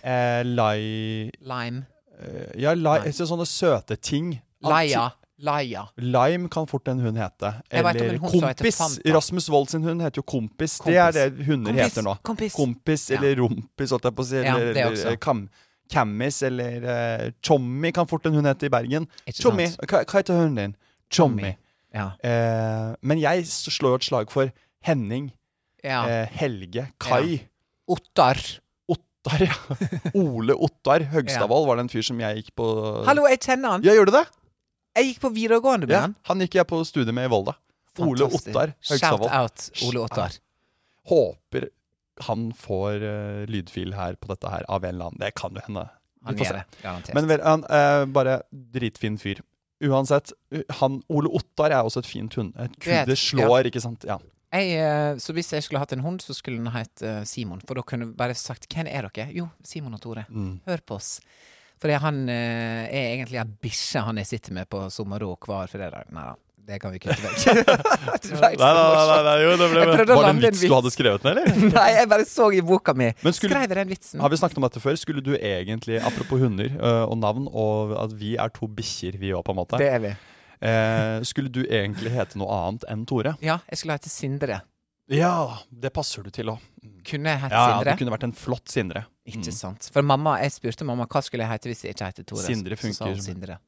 [0.03, 1.85] Eh, lai Lime.
[2.19, 4.33] eh, Ja, lai, sånne søte ting.
[4.67, 5.05] Laia.
[5.43, 5.85] Laia.
[5.99, 7.51] Lime kan fort en hund hete.
[7.71, 8.79] Eller heter Kompis.
[9.05, 10.79] Rasmus Wold sin hund heter jo Kompis.
[10.85, 11.85] Det er det hunder Kompis.
[11.89, 12.15] heter nå.
[12.23, 12.55] Kompis.
[12.57, 13.19] Kompis Ja.
[13.19, 14.39] eller Rumpis, holdt jeg på å si.
[14.39, 15.49] Eller, ja, eller eh, kam,
[15.93, 19.09] Cammis eller uh, Chommy kan fort en hund hete i Bergen.
[19.35, 19.67] Chommy.
[19.83, 20.77] Hva, hva heter hunden din?
[21.13, 21.57] Chommy.
[21.93, 22.13] Ja.
[22.25, 24.53] Uh, men jeg slår jo et slag for
[24.83, 25.29] Henning,
[25.85, 26.01] ja.
[26.09, 27.43] eh, Helge, Kai,
[27.91, 28.39] Ottar.
[28.91, 29.77] Ottar, ja.
[30.19, 32.67] Ole Ottar Høgstadvold var det en fyr som jeg gikk på
[33.07, 33.85] Hallo, jeg kjenner han.
[33.87, 34.25] Ja, gjør du det?
[34.97, 36.17] Jeg gikk på videregående med Ja, han.
[36.29, 37.55] han gikk jeg på studie med i Volda.
[38.01, 40.37] Ole Ottar Ottar Shout out Ole Ottar.
[41.09, 41.69] Håper
[42.23, 45.21] han får uh, lydfil her på dette her av en eller annen.
[45.23, 45.87] Det kan jo hende.
[46.23, 46.61] Vi Han får se.
[46.83, 47.15] det.
[47.17, 49.41] Men vel, han uh, bare dritfin fyr.
[49.83, 50.31] Uansett,
[50.79, 52.53] han Ole Ottar er også et fint hund.
[52.63, 54.05] Et Det slår, ikke sant?
[54.07, 54.21] Ja.
[54.55, 57.59] jeg, eh, så hvis jeg skulle hatt en hund, så skulle den hett Simon.
[57.67, 60.27] For da kunne jeg bare sagt 'Hvem er dere?' Jo, Simon og Tore.
[60.31, 60.61] Mm.
[60.69, 61.19] Hør på oss.
[61.83, 66.07] Fordi han eh, er egentlig ei bikkje han jeg sitter med på sommerro hver fredag.
[66.15, 67.41] Nei da, det kan vi kutte vekk.
[67.43, 69.25] Nei, ikke så nei, nei, nei, morsomt.
[69.27, 70.75] nei, jo, det ble, Jeg prøvde å Var det en lande en vits du vits.
[70.77, 71.65] hadde skrevet ned, eller?
[71.81, 73.09] Nei, jeg bare så i boka mi.
[73.27, 74.23] Men skulle- Skrev jeg den vitsen?
[74.23, 74.99] Har vi snakket om dette før?
[75.03, 79.35] Skulle du egentlig, apropos hunder øh, og navn, og at vi er to bikkjer, vi
[79.35, 79.83] òg, på en måte.
[79.83, 80.15] Det er vi.
[80.63, 83.35] Eh, skulle du egentlig hete noe annet enn Tore?
[83.43, 84.61] Ja, jeg skulle hete Sindre.
[85.13, 86.59] Ja, det passer du til òg.
[87.05, 89.05] Kunne jeg hett Ja, ja, det du kunne vært en flott Sindre.
[89.27, 89.53] Ikke Mm.
[89.53, 89.91] sant.
[89.93, 92.43] For mamma, jeg spurte mamma hva skulle jeg hete hvis jeg ikke het Tore.
[92.43, 93.17] Sindre funker.
[93.21, 93.59] Sindre.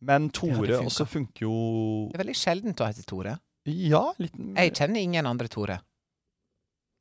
[0.00, 3.38] Men Tore ja, også funker jo Det er veldig sjeldent å hete Tore.
[3.66, 5.80] Ja, litt Jeg kjenner ingen andre Tore.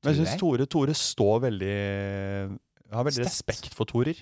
[0.04, 0.38] Men jeg syns.
[0.40, 3.26] Tore, Tore står veldig Jeg har veldig Stett.
[3.32, 4.16] respekt for Torer.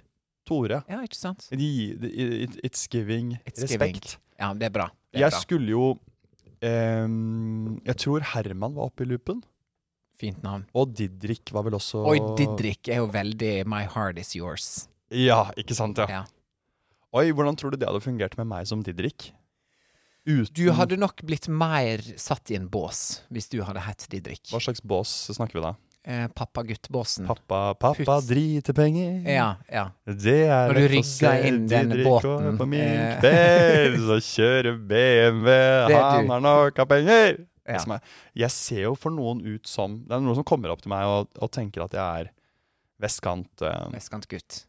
[0.46, 0.84] Tore.
[0.90, 1.48] Ja, ikke sant?
[1.52, 3.94] It's giving It's giving.
[3.94, 4.18] respekt.
[4.40, 4.88] Ja, det er bra.
[5.12, 5.40] Det er Jeg bra.
[5.40, 6.00] skulle jo
[6.62, 9.42] ehm, Jeg tror Herman var oppe i loopen.
[10.22, 10.68] Fint navn.
[10.78, 14.88] Og Didrik var vel også Oi, Didrik er jo veldig My heart is yours.
[15.10, 15.98] Ja, ikke sant?
[15.98, 16.22] ja.
[16.22, 16.24] Ja.
[17.12, 19.32] Oi, hvordan tror du det hadde fungert med meg som Didrik?
[20.24, 24.46] Uten Du hadde nok blitt mer satt i en bås hvis du hadde hett Didrik.
[24.54, 25.74] Hva slags bås snakker vi da?
[26.04, 27.28] Eh, Pappa-gutt-båsen.
[27.30, 29.20] Pappa, driter penger.
[29.30, 29.84] Ja, ja.
[30.06, 33.20] Det er Når du rygger inn den båten, På min eh.
[33.22, 35.52] kveld så kjører BMW,
[35.94, 37.38] han har nok av penger.
[37.70, 37.78] Ja.
[37.78, 38.02] Jeg, er-
[38.42, 41.06] Jeg ser jo for noen ut som Det er noen som kommer opp til meg
[41.06, 42.32] og, og tenker at jeg er
[43.00, 43.62] vestkant.
[43.62, 44.64] eh, Vestkantgutt.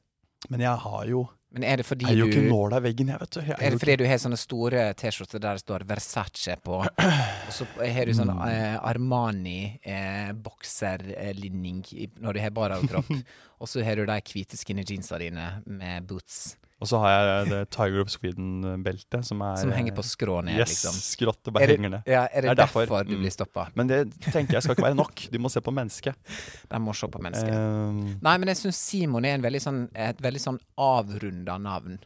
[0.50, 2.84] men jeg har jo Men er det fordi Jeg er jo du ikke nåla i
[2.86, 3.40] veggen, jeg, vet du.
[3.44, 6.78] Jeg Er det fordi du har sånne store T-skjorter der det står Versace på,
[7.48, 8.40] og så har du sånn Mm.
[8.48, 13.12] eh, Armani eh, når du har bar overkropp,
[13.60, 17.48] og så har du de hvite skinny jeansa dine med boots Og så har jeg
[17.52, 20.96] det Tiger of Sweden-beltet som er som henger på skrå ned, Yes, liksom.
[20.98, 22.02] skråttet bare Er henger ned.
[22.10, 22.86] ja, er det, Det er derfor.
[22.86, 23.20] derfor, du Mm.
[23.22, 23.68] blir stoppa?
[23.78, 24.00] Men det
[24.32, 25.14] tenker jeg skal ikke være nok.
[25.30, 26.14] Du må se på mennesket.
[26.70, 27.54] De må se på mennesket.
[27.54, 31.98] Um, Nei, men jeg syns Simon er en veldig sånn, et veldig sånn avrunda navn.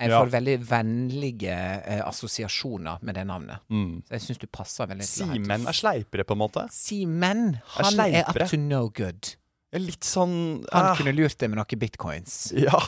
[0.00, 0.22] Jeg Ja.
[0.24, 1.52] får veldig vennlige
[1.84, 3.58] eh, assosiasjoner med det navnet.
[3.70, 4.02] mm.
[4.08, 6.64] Så jeg syns du passer veldig Simen er sleipere, på en måte.
[6.72, 9.34] Simen, han er, er, up to no good.
[9.74, 12.52] Litt sånn Han ah, kunne lurt deg med noen bitcoins.
[12.56, 12.80] Ja.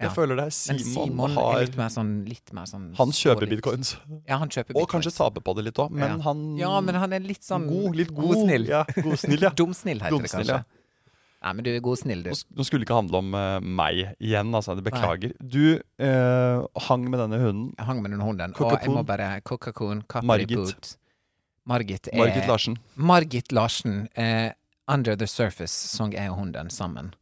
[0.00, 0.14] Jeg Ja.
[0.16, 3.50] føler det er Simon, Simon har litt mer sånn, litt mer sånn Han kjøper litt-
[3.60, 3.96] bitcoins.
[4.26, 6.22] Ja, han kjøper Og kanskje taper på det litt òg, men Ja.
[6.24, 8.36] han Ja, men han er litt sånn god, litt god.
[8.38, 9.50] snill Ja, godsnill, ja.
[9.60, 10.58] Dumsnill heter Dumsnill, det ja.
[10.58, 10.64] kanskje.
[11.42, 12.30] Nei, men du er godsnill, du.
[12.30, 14.74] Nå skulle det ikke handle om uh, meg igjen, altså.
[14.76, 15.32] Jeg beklager.
[15.40, 17.74] Du uh, hang med denne hunden.
[17.78, 20.02] Jeg hang med den hunden, og jeg må bare Coca-Coon.
[20.22, 20.96] Margit.
[21.66, 22.76] Margit er Margit Larsen.
[22.96, 24.08] Margit Larsen.
[24.18, 24.50] uh,
[24.88, 27.12] Under the Surface sang jeg og hunden sammen.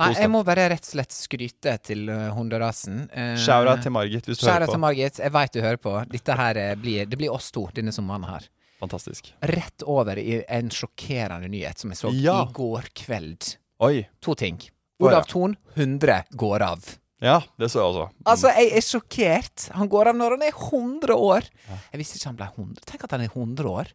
[0.00, 3.02] Nei, jeg må bare rett og slett skryte til uh, hunderasen.
[3.12, 4.72] Eh, Shoura til Margit hvis du hører på.
[4.72, 4.82] til.
[4.86, 5.20] Margit.
[5.20, 5.92] Jeg veit du hører på.
[6.10, 8.48] Dette her eh, blir Det blir oss to denne sommeren her.
[8.80, 9.28] Fantastisk.
[9.44, 12.38] Rett over i en sjokkerende nyhet som jeg så Ja.
[12.46, 13.56] i går kveld.
[13.84, 14.06] Oi.
[14.24, 14.60] To ting.
[15.00, 16.84] Olav Thon, 100 går av.
[17.20, 18.04] Ja, det så jeg også.
[18.08, 18.22] Mm.
[18.32, 19.64] Altså, jeg er sjokkert.
[19.76, 21.48] Han går av når han er 100 år.
[21.92, 22.86] Jeg visste ikke han ble 100.
[22.88, 23.92] Tenk at han er 100 år.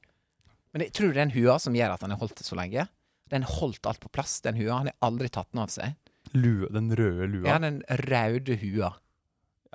[0.74, 2.58] Men jeg tror det er en hua som gjør at han har holdt det så
[2.58, 2.86] lenge.
[3.36, 4.78] Den holdt alt på plass, den hua.
[4.82, 5.96] Han har aldri tatt den av seg.
[6.36, 7.48] Lua, den røde lua.
[7.52, 8.94] Ja, den røde hua.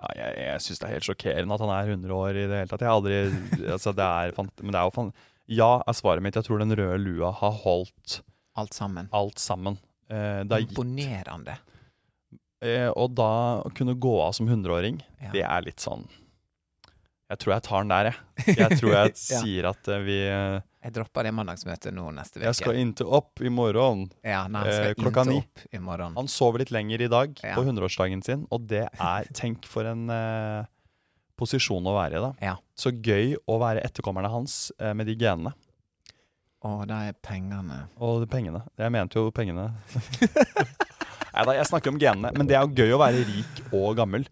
[0.01, 2.61] Ja, jeg jeg syns det er helt sjokkerende at han er 100 år i det
[2.63, 2.81] hele tatt.
[2.87, 3.19] Jeg har aldri
[3.77, 5.13] altså det er, fant- Men det er jo fan...
[5.51, 6.37] Ja, er svaret mitt.
[6.39, 8.21] Jeg tror den røde lua har holdt
[8.61, 9.09] Alt sammen.
[9.15, 9.77] alt sammen.
[10.11, 10.63] Eh, er.
[10.65, 11.57] Imponerende.
[12.63, 13.29] Eh, og da
[13.65, 15.31] å kunne gå av som 100-åring, Ja.
[15.35, 16.05] det er litt sånn
[17.31, 18.57] Jeg tror jeg tar den der, jeg.
[18.59, 22.47] Jeg tror jeg sier at eh, vi eh, Jeg dropper det mandagsmøtet nå neste uke.
[22.47, 24.07] Jeg skal inn til opp i morgen.
[24.25, 25.41] Ja, nei, han skal eh, klokka ni.
[25.77, 26.15] i morgen.
[26.17, 27.53] Han sover litt lenger i dag, Ja.
[27.59, 30.65] på 100-årsdagen sin, og det er Tenk for en eh,
[31.37, 32.31] posisjon å være i, da.
[32.41, 32.55] Ja.
[32.77, 35.53] Så gøy å være etterkommerne hans eh, med de genene.
[36.65, 37.83] Å, de pengene.
[38.01, 38.65] Og de pengene.
[38.81, 39.69] Jeg mente jo pengene.
[41.31, 42.33] Nei da, jeg snakker om genene.
[42.37, 44.25] Men det er jo gøy å være rik og gammel.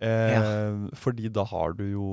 [0.00, 2.04] Eh, Fordi da har du jo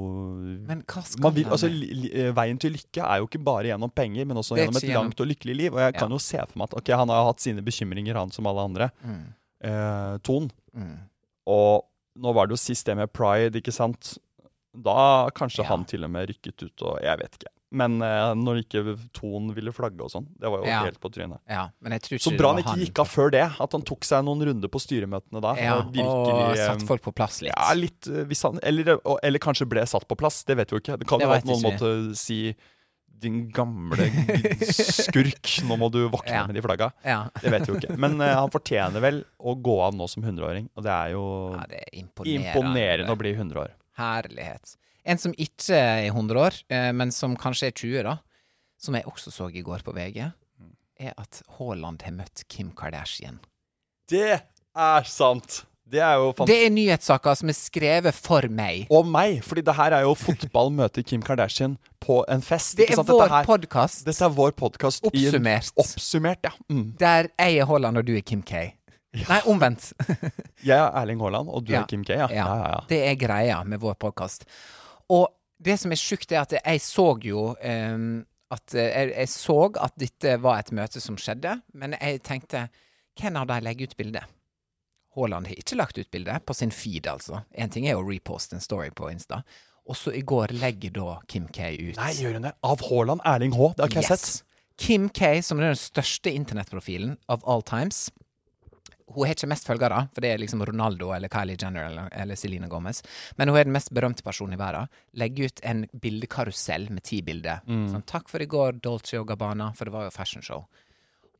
[0.67, 3.69] Men hva skal man vil, altså, li, eh, Veien til lykke er jo ikke bare
[3.71, 5.73] gjennom penger, men også gjennom et gjennom- langt og lykkelig liv.
[5.73, 8.29] Og jeg kan jo se for meg at okay, han har hatt sine bekymringer, han
[8.35, 8.91] som alle andre.
[9.05, 10.51] Mm, Eh, Ton.
[10.75, 10.97] mm.
[11.47, 11.85] Og
[12.19, 14.17] nå var det jo sist det med pride, ikke sant?
[14.83, 15.69] Da kanskje Ja.
[15.71, 17.51] han til og med rykket ut, og jeg vet ikke.
[17.77, 20.83] Men eh, når ikke Ton ville flagge og sånn, det var jo Ja.
[20.85, 21.41] helt på trynet.
[21.49, 21.65] Ja,
[22.15, 23.43] Så bra han ikke gikk av før det.
[23.59, 25.55] At han tok seg noen runder på styremøtene da.
[25.59, 27.51] Ja, og og virkelig eh, satt folk på plass litt.
[27.51, 30.43] Ja, litt eh, hvis han, eller, eller kanskje ble satt på plass.
[30.47, 30.97] Det vet vi jo ikke.
[31.01, 32.55] Det kan jo at noen måtte si
[33.19, 34.05] din gamle
[34.61, 36.91] skurk, nå må du våkne med de flagga.
[37.03, 37.23] Ja.
[37.41, 37.97] Det vet vi jo ikke.
[37.97, 41.23] Men eh, han fortjener vel å gå av nå som 100-åring, og det er jo
[41.67, 42.53] det er imponerende.
[42.53, 43.73] imponerende å bli 100 år.
[43.97, 44.75] Herlighet.
[45.07, 48.17] En som ikke er 100 år, eh, men som kanskje er 20, da,
[48.77, 50.27] som jeg også så i går på VG,
[50.99, 53.39] er at Haaland har møtt Kim Kardashian.
[54.09, 54.39] Det
[54.75, 55.63] er sant!
[55.87, 56.49] Det er jo fantastisk.
[56.51, 58.89] Det er nyhetssaker som er skrevet for meg.
[58.91, 62.75] Og meg, fordi det her er jo fotball møter Kim Kardashian på en fest.
[62.75, 65.05] Det er vår podkast, Dette er vår podkast.
[65.07, 66.51] oppsummert, Oppsummert, ja.
[66.67, 66.89] Mm.
[66.99, 68.73] der jeg er Haaland og du er Kim K.
[69.15, 69.91] Nei, omvendt.
[70.67, 72.15] Jeg er Erling Haaland, og du er Kim K.
[72.17, 72.27] Ja.
[72.33, 72.79] Ja, ja, ja.
[72.89, 74.45] Det er greia med vår podkast.
[75.13, 75.29] Og
[75.63, 78.09] det som er sjukt, er at jeg så jo um,
[78.53, 82.67] at eh, jeg, jeg så at dette var et møte som skjedde, men jeg tenkte
[83.17, 84.21] hvem av de legger ut bilde?
[85.17, 87.41] Haaland har ikke lagt ut bilde, på sin feed, altså.
[87.57, 89.41] En ting er å reposte en story på Insta.
[89.87, 92.53] Og så i går legger da Kim K ut Nei, gjør hun det?
[92.67, 93.23] Av Haaland?
[93.25, 93.71] Erling H?
[93.73, 94.43] Det har ikke jeg sett.
[94.77, 98.11] Kim K, som er den største internettprofilen of all times,
[99.17, 102.37] Hun har ikke mest følgere, for det er liksom Ronaldo eller Kylie Jenner eller, eller
[102.37, 103.01] Selena Gomez.
[103.39, 104.91] Men hun er den mest berømte personen i verden.
[105.17, 107.63] Legger ut en bildekarusell med ti bilder.
[107.65, 107.87] Mm.
[107.95, 110.67] Sånn, 'Takk for i går, Dolce og Gabbana', for det var jo fashion-show.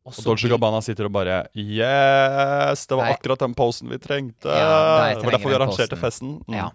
[0.08, 2.88] Og Dolce Gabbana sitter og bare Yes!
[2.88, 3.14] Det var Nei.
[3.14, 4.48] akkurat den posen vi trengte!
[4.48, 6.02] Ja, de det var derfor vi arrangerte posten.
[6.02, 6.36] festen.
[6.48, 6.56] Mm.
[6.56, 6.70] Ja.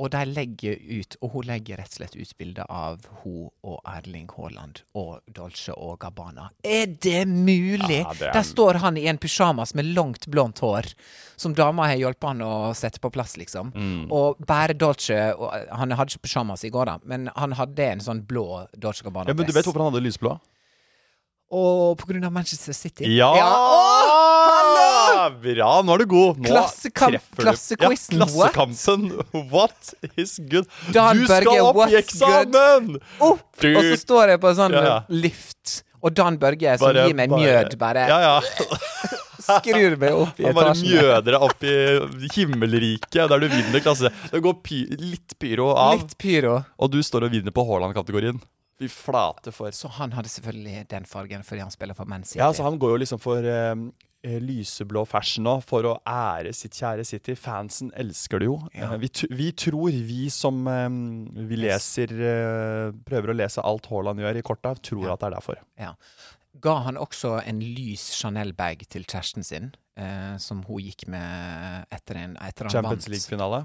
[0.00, 3.82] Og de legger ut, og hun legger rett og slett ut bilder av hun og
[3.84, 6.46] Erling Haaland og Dolce og Gabbana.
[6.64, 7.98] Er det mulig?!
[8.00, 10.88] Ja, det er- Der står han i en pysjamas med langt, blondt hår,
[11.36, 13.72] som dama har hjulpet han å sette på plass, liksom.
[13.74, 14.06] Mm.
[14.10, 18.00] Og bare Dolce og, Han hadde ikke pysjamas i går, da, men han hadde en
[18.00, 20.38] sånn blå Dolce Ja, men du vet hvorfor han hadde lysblå?
[21.50, 23.04] Og på grunn av Manchester City.
[23.16, 23.32] Ja!
[23.34, 24.39] Åh,
[25.42, 26.38] Bra, nå er du god.
[26.40, 27.44] Nå Klassekamp- treffer du.
[27.44, 29.12] Ja, klassekampen.
[29.52, 30.66] What is good?
[30.94, 32.96] Dan du skal opp i eksamen!
[33.20, 33.44] opp!
[33.60, 37.14] Du- Og så står jeg på en sånn Ja, lift, og Dan Børge som gir
[37.18, 38.36] meg mjød, bare Ja, ja.
[39.50, 40.54] skrur meg opp i etasjen.
[40.54, 44.10] Han bare mjøder deg opp i himmelriket, der du vinner klasse.
[44.30, 46.60] Det går py litt pyro av, Litt pyro.
[46.78, 48.40] og du står og vinner på Haaland-kategorien.
[48.80, 52.38] Fy flate for Så han hadde selvfølgelig den fargen fordi han spiller for Man City.
[52.40, 53.74] Ja, så han går jo liksom for eh,
[54.22, 57.34] lyseblå fashion nå, for å ære sitt kjære City.
[57.38, 58.58] Fansen elsker det jo.
[58.76, 58.90] Ja.
[58.92, 60.88] Eh, vi, vi tror, vi som eh,
[61.48, 65.14] vi leser eh, Prøver å lese alt Haaland gjør i korta, tror Ja.
[65.14, 65.62] at det er derfor.
[65.80, 65.94] Ja.
[66.60, 72.18] Ga han også en lys Chanel-bag til kjæresten sin, eh, som hun gikk med etter,
[72.20, 73.12] en, etter han Champions vant.
[73.14, 73.62] League-finale.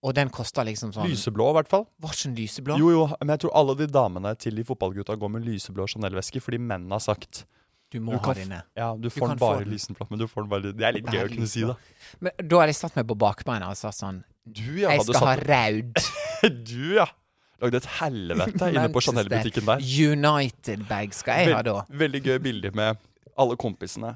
[0.00, 1.82] Og den kosta liksom sånn Lyseblå, i hvert fall.
[2.00, 2.78] Var ikke lyseblå?
[2.80, 6.40] Jo, jo, men jeg tror alle de damene til de fotballgutta går med lyseblå Chanel-veske
[6.40, 7.42] fordi mennene har sagt
[7.90, 8.62] Du må Du ha dine.
[8.78, 11.06] ja, du får får den bare lysenblå, men du får den bare Det er litt
[11.10, 11.74] gøy å kunne si, da.
[12.20, 14.92] Men da hadde jeg satt meg på bakbeina og sagt sånn Du, ja.
[14.94, 16.04] Jeg skal ha raud.
[16.70, 17.06] Du, ja.
[17.60, 19.82] Lagde et helvete inne på Chanel-butikken der.
[19.84, 21.74] United-bag skal jeg ha da.
[21.92, 22.96] Veldig gøy bilde med
[23.36, 24.14] alle kompisene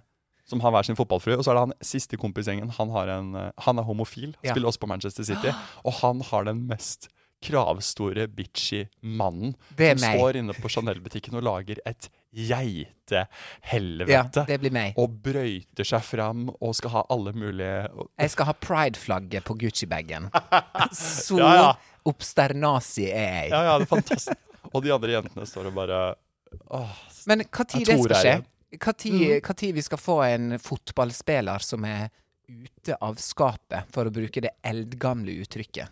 [0.48, 1.36] som har hver sin fotballfrue.
[1.36, 2.70] Og så er det han siste kompisgjengen.
[2.78, 3.28] Han, har en,
[3.66, 4.52] han er homofil, Ja.
[4.54, 5.52] spiller også på Manchester City.
[5.84, 7.10] Og han har den mest
[7.44, 10.18] kravstore, bitchy mannen Det som meg.
[10.20, 14.44] står inne på Chanel-butikken og lager et geitehelvete.
[14.48, 14.94] det blir meg.
[14.98, 20.30] og brøyter seg fram og skal ha alle mulige Jeg skal ha pride-flagget på Gucci-bagen.
[20.92, 21.70] Så Ja, ja.
[22.04, 23.50] obsternasi er jeg.
[23.54, 24.36] Ja, ja, det er fantastisk.
[24.74, 25.98] Og de andre jentene står og bare
[26.70, 26.90] Åh,
[27.30, 28.34] Men hva tid det skal skje?
[28.78, 32.08] Hva tid, hva tid vi skal få en fotballspiller som er
[32.50, 35.88] ute av skapet, for å bruke det eldgamle uttrykket?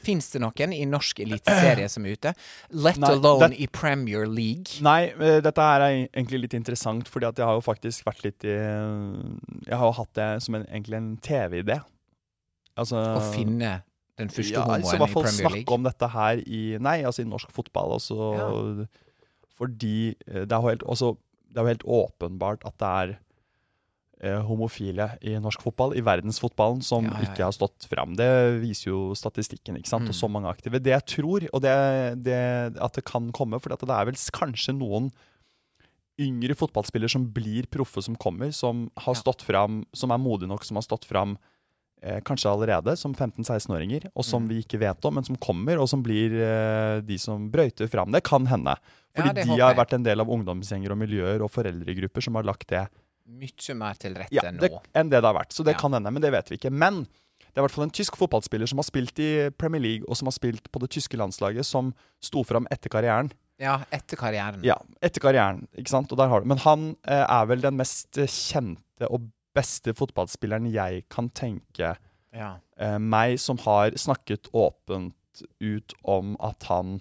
[0.00, 2.32] Fins det noen i norsk eliteserie som er ute?
[2.72, 4.80] Let Nei, alone det- i Premier League.
[4.80, 8.24] Nei, eh, dette her er egentlig litt interessant, fordi at jeg har jo faktisk vært
[8.24, 8.56] litt i
[9.68, 11.80] Jeg har jo hatt det som en, egentlig en TV-idé.
[12.78, 13.82] Altså Å finne
[14.20, 17.20] den første ja, homoen i i hvert fall snakke om dette her i Nei, altså
[17.24, 18.86] i norsk fotball også.
[19.58, 21.16] Fordi eh, det er helt også,
[21.50, 23.18] Det er jo helt åpenbart at det er
[24.44, 27.28] homofile i norsk fotball, i verdensfotballen, som Ja, ja, ja.
[27.30, 28.14] ikke har stått fram.
[28.18, 30.04] Det viser jo statistikken, ikke sant.
[30.04, 30.12] Mm.
[30.12, 30.80] Og så mange aktive.
[30.82, 31.74] Det jeg tror, og det,
[32.24, 32.40] det
[32.80, 35.10] at det kan komme, for det er vel kanskje noen
[36.20, 40.66] yngre fotballspillere som blir proffe, som kommer, som har stått fram, som er modige nok,
[40.68, 41.38] som har stått fram
[42.02, 44.48] eh, kanskje allerede som 15-16-åringer, og som Mm.
[44.48, 48.12] vi ikke vet om, men som kommer, og som blir eh, de som brøyter fram.
[48.12, 48.76] Det kan hende.
[49.16, 52.68] Fordi de har vært en del av ungdomsgjenger og miljøer og foreldregrupper som har lagt
[52.68, 52.84] det
[53.30, 54.60] Mye mer til rette ja, nå.
[54.64, 55.52] det, enn det det har vært.
[55.54, 55.80] Så det Ja.
[55.80, 56.70] kan hende, men det vet vi ikke.
[56.72, 60.04] Men det er i hvert fall en tysk fotballspiller som har spilt i Premier League,
[60.08, 63.30] og som har spilt på det tyske landslaget, som sto fram etter karrieren.
[63.60, 64.62] Ja, etter karrieren.
[64.64, 66.10] Ja, etter karrieren, ikke sant?
[66.12, 66.46] Og der har du.
[66.46, 71.96] Men han eh, er vel den mest eh, kjente og beste fotballspilleren jeg kan tenke
[72.32, 72.56] Ja.
[72.78, 75.14] eh, meg, som har snakket åpent
[75.60, 77.00] ut om at han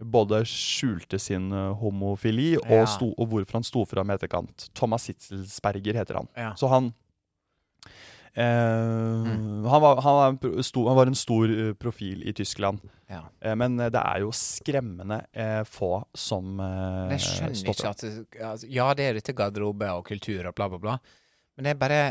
[0.00, 2.86] både skjulte sin eh, homofili og, Ja.
[2.86, 4.68] sto, og hvorfor han sto fram i etterkant.
[4.76, 6.28] Thomas Hitzelsberger heter han.
[6.36, 6.54] Ja.
[6.56, 6.92] Så han
[8.34, 8.42] eh,
[9.26, 9.64] Mm.
[9.64, 12.80] han, var, han, var en sto, han var en stor eh, profil i Tyskland.
[13.08, 13.22] ja.
[13.40, 18.04] Eh, men eh, det er jo skremmende eh, få som eh, jeg skjønner ikke at
[18.04, 20.98] det, altså, Ja, det er dette garderobe og kultur og bla, bla, bla.
[21.56, 22.02] Men det er bare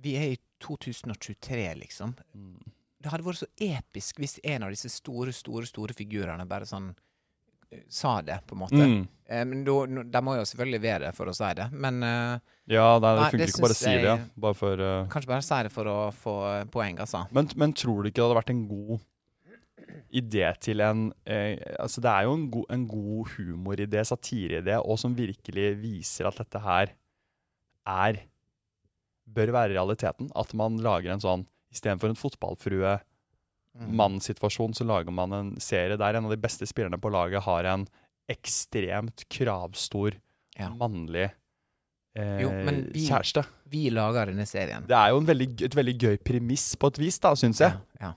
[0.00, 2.14] Vi er i 2023, liksom.
[2.34, 2.58] Mm.
[3.04, 6.94] Det hadde vært så episk hvis en av disse store, store, store figurene bare sånn
[7.88, 8.80] sa det, på en måte.
[8.80, 9.02] Mm.
[9.26, 11.70] Eh, men nå- de må jo selvfølgelig være det for å si det.
[11.72, 12.38] Men eh,
[12.74, 14.04] Ja, nei, det Nei, funker det ikke bare å si det.
[14.04, 14.18] ja.
[14.44, 17.24] Bare for eh, kanskje bare si det for å få eh, poeng, altså.
[17.32, 19.00] Men, men tror du ikke det hadde vært en god
[20.14, 24.98] idé til en eh, Altså, det er jo en, go en god humoridé, satireidé, og
[25.02, 26.94] som virkelig viser at dette her
[27.86, 28.22] er
[29.34, 30.28] Bør være realiteten.
[30.36, 32.18] At man lager en sånn Istedenfor en
[33.74, 37.64] fotballfrue-mann-situasjon, så lager man en serie der en av de beste spillerne på laget har
[37.64, 37.86] en
[38.30, 40.14] ekstremt kravstor,
[40.56, 40.68] Ja.
[40.70, 41.30] mannlig
[42.16, 42.48] eh, Jo,
[42.92, 43.44] vi- kjæreste.
[43.68, 44.86] Vi lager denne serien.
[44.86, 47.72] Det er jo en veldig, et veldig gøy premiss på et vis, da, syns jeg.
[48.00, 48.12] Ja.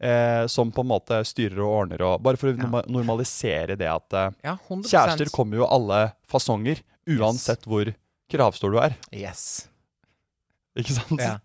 [0.00, 2.82] Eh, som på en måte styrer og ordner og Bare for å Ja.
[2.86, 7.94] normalisere det at eh, ja, kjærester kommer jo alle fasonger, uansett hvor
[8.28, 8.96] kravstor du er.
[9.12, 9.68] Yes.
[10.76, 11.20] Ikke sant?
[11.20, 11.38] Ja.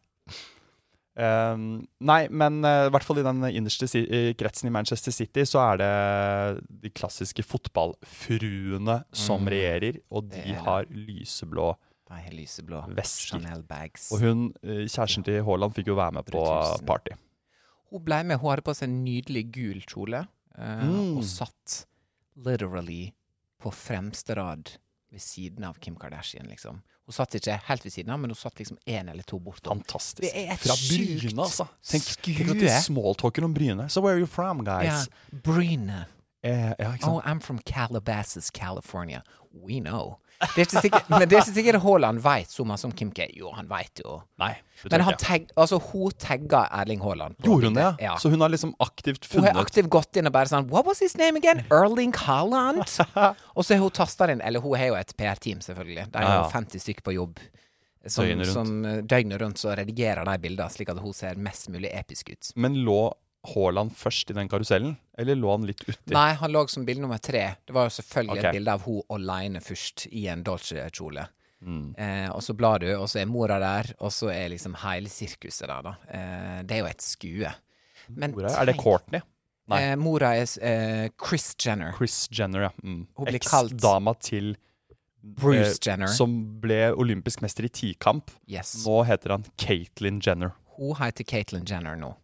[1.19, 5.11] Ehm, nei, men uh, i hvert fall i den innerste si i kretsen i Manchester
[5.11, 9.49] City så er det de klassiske fotballfruene som Mm.
[9.51, 10.55] regjerer, og de Det det.
[10.65, 11.75] har lyseblå
[12.31, 13.39] lyseblå Vesker.
[14.11, 16.41] Og hun, uh, kjæresten til Haaland, fikk jo være med på
[16.85, 17.11] party.
[17.89, 18.37] Hun ble med.
[18.39, 20.27] Hun hadde på seg en nydelig gul kjole.
[20.57, 21.17] uh, Mm.
[21.17, 21.85] Og satt
[22.35, 23.13] literally
[23.61, 24.77] på fremste rad
[25.11, 26.81] ved siden av Kim Kardashian, liksom.
[27.11, 29.81] Hun satt ikke helt ved siden av, men hun satt liksom én eller to bortom.
[29.81, 30.21] Fantastisk.
[30.23, 31.65] Det er et Fra sjukt Bryne, altså.
[31.83, 32.59] Tenk, tenk at skue.
[32.63, 33.89] de smalltalker om Bryne.
[33.91, 35.09] So where are you from, Ja, guys?
[35.43, 36.05] Bryne.
[36.43, 37.11] Eh, ja, ikke sant?
[37.11, 39.21] Oh, I'm from Calabasas, California.
[39.53, 40.17] We know.
[40.41, 43.11] Det er ikke sikkert, men det er ikke sikkert Haaland veit så mye som Kim
[43.15, 43.27] K.
[43.37, 44.19] Jo, han veit jo.
[44.41, 44.53] Nei.
[44.89, 47.37] Men han tagg, altså, hun tagga Erling Haaland.
[47.45, 48.15] Gjorde hun det, ja?
[48.21, 50.87] Så hun har liksom aktivt funnet Hun har aktivt gått inn og bare sånn What
[50.89, 51.61] was his name again?
[51.69, 52.81] Erling Haaland?
[53.55, 56.07] og så har hun tasta inn Eller hun har jo et PR-team, selvfølgelig.
[56.13, 56.47] Det er jo ja.
[56.55, 57.43] 50 stykker på jobb.
[58.07, 58.53] Som, Døgnet rundt.
[58.55, 62.31] som eh, døgnet rundt så redigerer de bildene slik at hun ser mest mulig episk
[62.33, 62.49] ut.
[62.57, 63.03] Men lå
[63.41, 66.13] Haaland først i den karusellen, eller lå han litt uti?
[66.13, 67.43] Nei, han lå som bilde nummer tre.
[67.65, 68.49] Det var jo selvfølgelig okay.
[68.49, 71.25] et bilde av hun aleine først, i en Dolce-kjole.
[71.61, 71.95] Mm.
[71.97, 75.09] Eh, og så blar du, og så er mora der, og så er liksom hele
[75.09, 75.95] sirkuset der, da.
[76.07, 77.53] Eh, det er jo et skue.
[78.09, 79.21] Men mora, er, det Courtney?
[79.71, 79.83] Nei.
[79.85, 81.93] Eh, mora er eh, Chris Jenner.
[81.97, 82.71] Chris Jenner, ja.
[82.83, 83.05] Mm.
[83.29, 84.55] Eks-dama til
[85.21, 86.09] Bruce eh, Jenner.
[86.13, 88.33] Som ble olympisk mester i tikamp.
[88.49, 88.73] Yes.
[88.85, 90.55] Nå heter han Caitlyn Jenner.
[90.77, 92.15] Hun heter Caitlyn Jenner nå.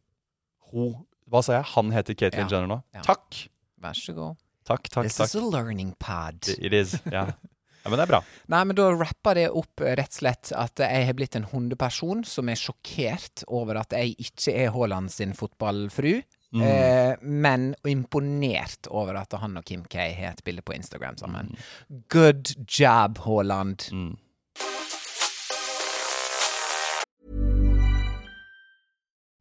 [0.72, 0.96] Hun
[1.28, 1.68] Hva sa jeg?
[1.76, 2.52] Han heter Caitlyn Ja.
[2.56, 2.78] Jenner nå?
[2.96, 3.02] Ja.
[3.04, 3.42] Takk!
[3.84, 4.38] Vær så god.
[4.68, 5.30] Takk, takk, This takk.
[5.32, 6.48] is a learning pod.
[6.58, 6.96] It is.
[7.12, 7.26] Ja.
[7.32, 8.22] ja, men det er bra.
[8.52, 11.46] Nei, men da rapper det opp eh, rett og slett at jeg har blitt en
[11.52, 16.18] hundeperson som er sjokkert over at jeg ikke er Haaland sin fotballfru.
[16.56, 16.62] Mm.
[16.64, 21.52] Eh, men imponert over at han og Kim K har et bilde på Instagram sammen.
[22.12, 23.88] Good job, Haaland.
[23.92, 24.14] Mm.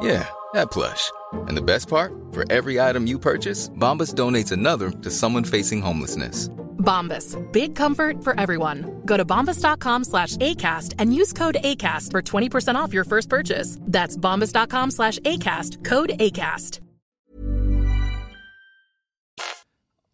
[0.00, 1.10] Yeah, that plush.
[1.48, 2.12] And the best part?
[2.32, 6.48] For every item you purchase, Bombas donates another to someone facing homelessness.
[6.78, 7.36] Bombas.
[7.52, 9.02] Big comfort for everyone.
[9.06, 13.78] Go to bombas.com slash ACAST and use code ACAST for 20% off your first purchase.
[13.80, 15.82] That's bombas.com slash ACAST.
[15.84, 16.80] Code ACAST.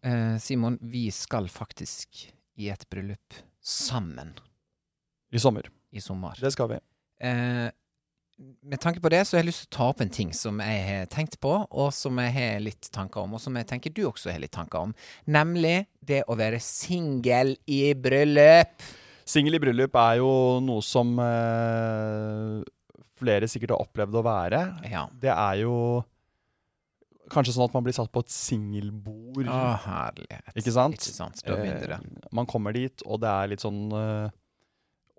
[0.03, 4.33] Eh, Simon, vi skal faktisk i et bryllup sammen
[5.31, 5.69] I sommer.
[5.91, 6.33] i sommer.
[6.41, 6.79] Det skal vi.
[7.27, 7.69] Eh,
[8.61, 10.59] med tanke på det, så har jeg lyst til å ta opp en ting som
[10.63, 13.93] jeg har tenkt på, og som jeg har litt tanker om, og som jeg tenker
[13.93, 14.95] du også har litt tanker om.
[15.31, 18.85] Nemlig det å være singel i bryllup.
[19.27, 20.31] Singel i bryllup er jo
[20.65, 22.61] noe som eh,
[23.21, 24.63] flere sikkert har opplevd å være.
[24.91, 25.05] Ja.
[25.21, 25.75] Det er jo
[27.31, 29.47] kanskje sånn at man blir satt på et singelbord.
[29.47, 30.51] Å, herlighet.
[30.57, 30.97] Ikke sant?
[30.99, 31.43] Ikke sant.
[31.47, 31.97] Eh,
[32.35, 34.33] man kommer dit, og det er litt sånn eh,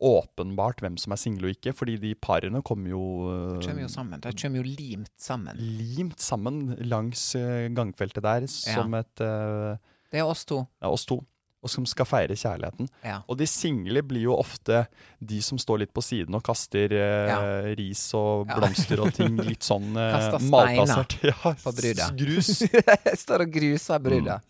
[0.02, 3.84] åpenbart hvem som er single og ikke, fordi de parene kommer jo, eh, De kommer
[3.86, 4.20] jo sammen.
[4.24, 5.56] De kommer jo limt sammen.
[5.78, 9.76] limt sammen langs eh, gangfeltet der som et uh,
[10.10, 10.64] Det er oss to.
[10.82, 11.20] ja, oss to,
[11.62, 12.88] og som skal feire kjærligheten.
[13.06, 13.20] Ja.
[13.30, 14.80] Og de single blir jo ofte
[15.22, 17.38] de som står litt på siden og kaster eh, Ja.
[17.78, 18.56] ris og Ja.
[18.58, 21.18] blomster og ting litt sånn steiner malplassert.
[21.30, 22.08] Ja, på bruda.
[22.18, 22.50] Grus.
[23.22, 24.42] Står og gruser bruddet.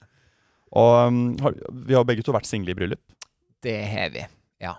[0.73, 1.53] Og um, har,
[1.85, 3.03] vi har begge to vært single i bryllup.
[3.63, 4.23] Det har vi.
[4.65, 4.79] Ja.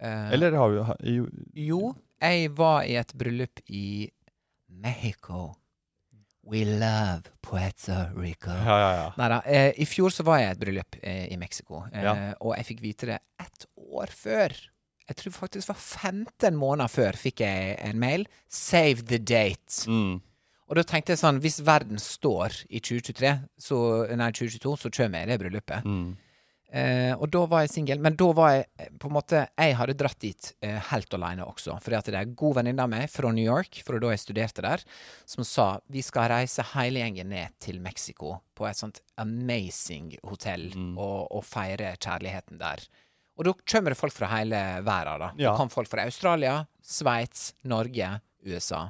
[0.00, 4.10] Eh, Eller har vi ha- jo, Jo, jeg var i et bryllup i
[4.68, 5.54] Mexico.
[6.48, 8.50] We love Puerto Rico.
[8.50, 9.12] Ja, ja, ja.
[9.18, 12.34] Neida, eh, I fjor så var jeg i et bryllup eh, i Mexico, eh, Ja.
[12.40, 14.52] og jeg fikk vite det ett år før.
[15.08, 18.26] Jeg tror faktisk det var 15 måneder før fikk jeg en mail.
[18.48, 19.86] 'Save the date'.
[19.88, 20.20] Mm.
[20.68, 25.18] Og da tenkte jeg sånn, hvis verden står i 2023, så, nei 2022, så kommer
[25.20, 25.84] jeg i det bryllupet.
[25.84, 26.16] Mm.
[26.72, 29.76] Eh, og da var jeg singel, men da var jeg eh, på en måte Jeg
[29.78, 31.76] hadde dratt dit eh, helt alene også.
[31.82, 34.24] Fordi at det er en god venninne av meg fra New York, fra da jeg
[34.24, 34.82] studerte der,
[35.28, 40.68] som sa vi skal reise hele gjengen ned til Mexico på et sånt amazing hotell
[40.96, 42.82] og, og feire kjærligheten der.
[43.36, 45.20] Og da kommer det folk fra hele verden.
[45.20, 45.32] da.
[45.36, 45.52] Ja.
[45.52, 48.14] Det kom folk fra Australia, Sveits, Norge,
[48.46, 48.86] USA,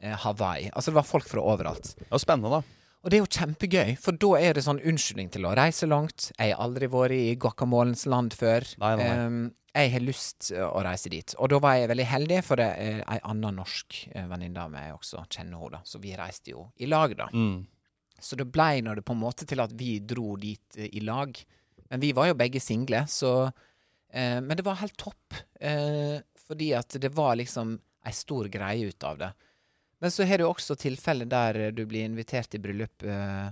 [0.00, 0.70] eh, Hawaii.
[0.72, 1.94] Altså det var folk fra overalt.
[1.98, 2.85] Det var spennende, da.
[3.06, 6.32] Og det er jo kjempegøy, for da er det sånn unnskyldning til å reise langt.
[6.34, 8.66] Jeg har aldri vært i guacamolens land før.
[8.82, 9.06] Nei, nei.
[9.06, 9.36] Ehm,
[9.76, 11.36] jeg har lyst eh, å reise dit.
[11.38, 14.74] Og da var jeg veldig heldig, for det er ei anna norsk eh, venninne av
[14.74, 15.80] meg også kjenner henne.
[15.86, 17.30] Så vi reiste jo i lag, da.
[17.30, 17.62] Mm.
[18.18, 21.04] Så det blei nå det på en måte til at vi dro dit eh, i
[21.06, 21.38] lag.
[21.86, 25.36] Men vi var jo begge single, så uh, Men det var helt topp.
[25.62, 27.76] uh, fordi at det var liksom
[28.06, 29.30] ei stor greie ut av det.
[30.00, 33.48] Men så har du også tilfeller der du blir invitert i bryllup eh,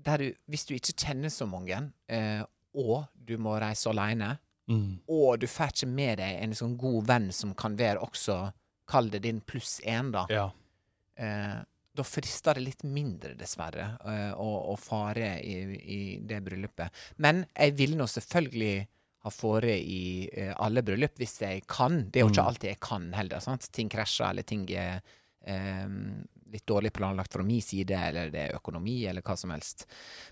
[0.00, 1.78] der du, hvis du ikke kjenner så mange,
[2.08, 2.42] eh,
[2.76, 4.36] og du må reise alene,
[4.70, 5.00] Mm.
[5.10, 8.52] og du får ikke med deg en sånn god venn som kan være også
[8.86, 10.26] Kall det din pluss én, da.
[10.30, 10.44] Ja.
[11.18, 11.56] Eh,
[11.94, 16.90] da frister det litt mindre, dessverre, eh, å, å fare i, i det bryllupet.
[17.22, 18.86] Men jeg ville nå selvfølgelig
[19.26, 22.04] ha fått i eh, alle bryllup hvis jeg kan.
[22.10, 23.42] Det er jo ikke alltid jeg kan heller.
[23.42, 23.66] sant?
[23.74, 25.02] Ting krasjer, eller ting er
[26.50, 29.86] litt dårlig planlagt fra min side, eller det er økonomi, eller hva som helst.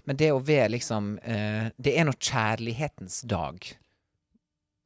[0.04, 3.58] Men det å være liksom eh, Det er nå kjærlighetens dag.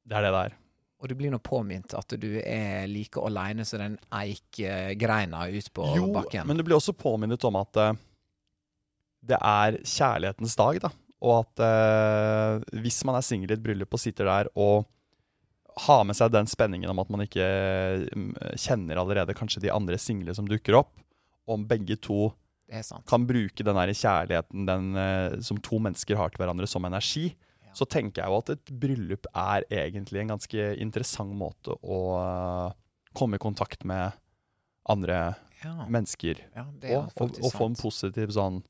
[0.04, 0.56] Det er det det er.
[1.02, 5.88] Og du blir nå påminnet at du er like aleine som den eikgreina ut på
[5.96, 6.46] Jo, bakken.
[6.46, 7.96] men du blir også påminnet om at eh,
[9.32, 10.92] det er kjærlighetens dag, da.
[11.22, 14.86] Og at eh, hvis man er singel i et bryllup og sitter der og
[15.76, 17.46] har med seg den spenningen om at man ikke
[18.12, 20.92] mm, kjenner allerede kanskje de andre single som dukker opp,
[21.48, 22.30] om begge to
[22.68, 23.06] Det sant.
[23.08, 27.34] kan bruke den der kjærligheten den, eh, som to mennesker har til hverandre, som energi,
[27.74, 32.74] så tenker jeg jo at et bryllup er egentlig en ganske interessant måte å eh,
[33.16, 34.12] komme i kontakt med
[34.88, 38.60] andre Ja, mennesker ja og, og, og få en positiv sånn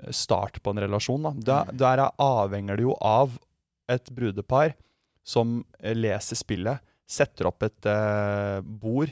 [0.00, 1.22] eh, start på en relasjon.
[1.28, 1.32] Da.
[1.66, 3.36] Der, der er- avhenger det jo av
[3.90, 4.72] et brudepar
[5.24, 9.10] som eh, leser spillet, setter opp et eh, bord.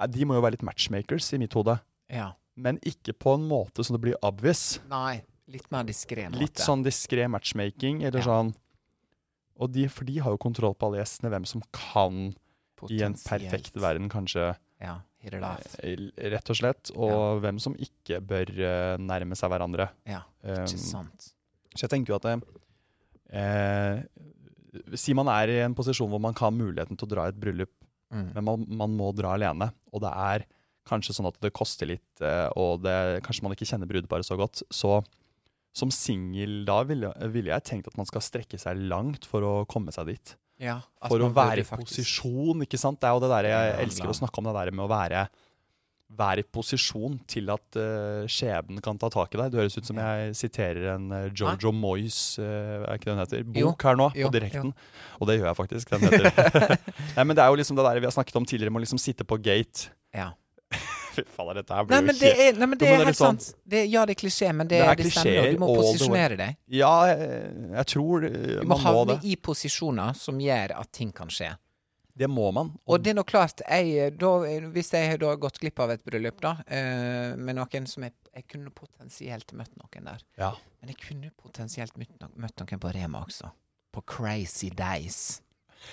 [0.00, 1.78] Eh, De må jo være litt matchmakers i mitt hode,
[2.12, 2.32] Ja.
[2.56, 4.80] men ikke på en måte som det blir obvious.
[4.88, 6.28] Nei, litt mer diskré.
[6.34, 8.24] Litt sånn diskré matchmaking, eller Ja.
[8.26, 8.54] sånn
[9.58, 12.34] Og de, for de har jo kontroll på alle gjestene, hvem som kan
[12.92, 15.96] i en perfekt verden, kanskje, Ja, eh,
[16.28, 16.90] rett og slett.
[16.94, 19.88] Og hvem som ikke bør uh, nærme seg hverandre.
[20.06, 21.32] Ja, Um, ikke sant.
[21.74, 22.42] Så jeg tenker jo at
[23.32, 24.02] eh,
[24.98, 27.34] Si man er i en posisjon hvor man kan ha muligheten til å dra i
[27.34, 27.72] et bryllup,
[28.06, 28.28] Mm.
[28.36, 30.44] men man, man må dra alene, og det er
[30.86, 32.92] kanskje sånn at det koster litt, eh, og det,
[33.26, 35.00] kanskje man ikke kjenner brudeparet så godt, så
[35.74, 39.50] som singel da ville, ville jeg tenkt at man skal strekke seg langt for å
[39.66, 40.36] komme seg dit.
[40.62, 43.02] Ja, For å være i posisjon, ikke sant?
[43.02, 45.26] Det er jo det der jeg elsker å snakke om, det der med å være
[46.16, 49.52] være i posisjon til at uh, skjebnen kan ta tak i deg.
[49.52, 53.22] Det høres ut som jeg siterer en uh, Jojo Moyes, uh, er ikke det hun
[53.24, 54.72] heter, Jo, bok her nå, jo, på direkten.
[55.18, 55.94] Og det gjør jeg faktisk.
[55.94, 56.76] Den heter
[57.18, 58.86] Nei, men det er jo liksom det der vi har snakket om tidligere, med å
[58.86, 59.90] liksom sitte på gate.
[60.14, 60.30] Ja.
[61.16, 63.42] Fy faen, dette her blir jo det er, nei, men det er det helt sånn-
[63.42, 63.60] sant.
[63.66, 65.52] Det, ja, det er klisjé, men det, Det er det stemmer.
[65.52, 66.58] Du må posisjonere deg.
[66.78, 71.10] Ja, jeg, jeg tror man må Du må havne i posisjoner som gjør at ting
[71.16, 71.50] kan skje.
[72.16, 72.70] Det må man.
[72.88, 74.30] Og det er nå klart, jeg, da,
[74.72, 78.46] hvis jeg har gått glipp av et bryllup da, eh, med noen som jeg, jeg
[78.48, 80.22] kunne potensielt møtt noen der.
[80.40, 80.54] Ja.
[80.80, 83.50] Men jeg kunne potensielt møtt, no møtt noen på Rema også.
[83.92, 85.42] På Crazy Days.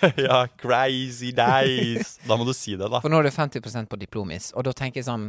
[0.16, 2.16] ja, crazy days.
[2.28, 3.02] Da må du si det, da.
[3.04, 5.28] For nå er det 50% på diplomis, og da tenker jeg sånn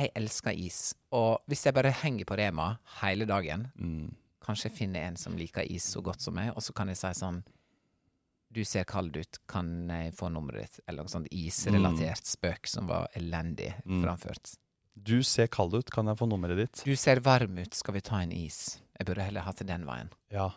[0.00, 0.94] Jeg elsker is.
[1.14, 2.72] Og hvis jeg bare henger på Rema
[3.02, 4.10] hele dagen, Mm.
[4.42, 6.96] kanskje jeg finner en som liker is så godt som meg, og så kan jeg
[6.98, 7.42] si sånn
[8.52, 10.80] Du ser kald ut, kan jeg få nummeret ditt?
[10.86, 14.02] Eller noe sånt isrelatert spøk som var elendig Mm.
[14.04, 14.56] framført.
[14.94, 16.82] Du ser kald ut, kan jeg få nummeret ditt?
[16.84, 18.78] Du ser varm ut, skal vi ta en is?
[18.98, 20.10] Jeg burde heller hatt det den veien.
[20.30, 20.50] Ja.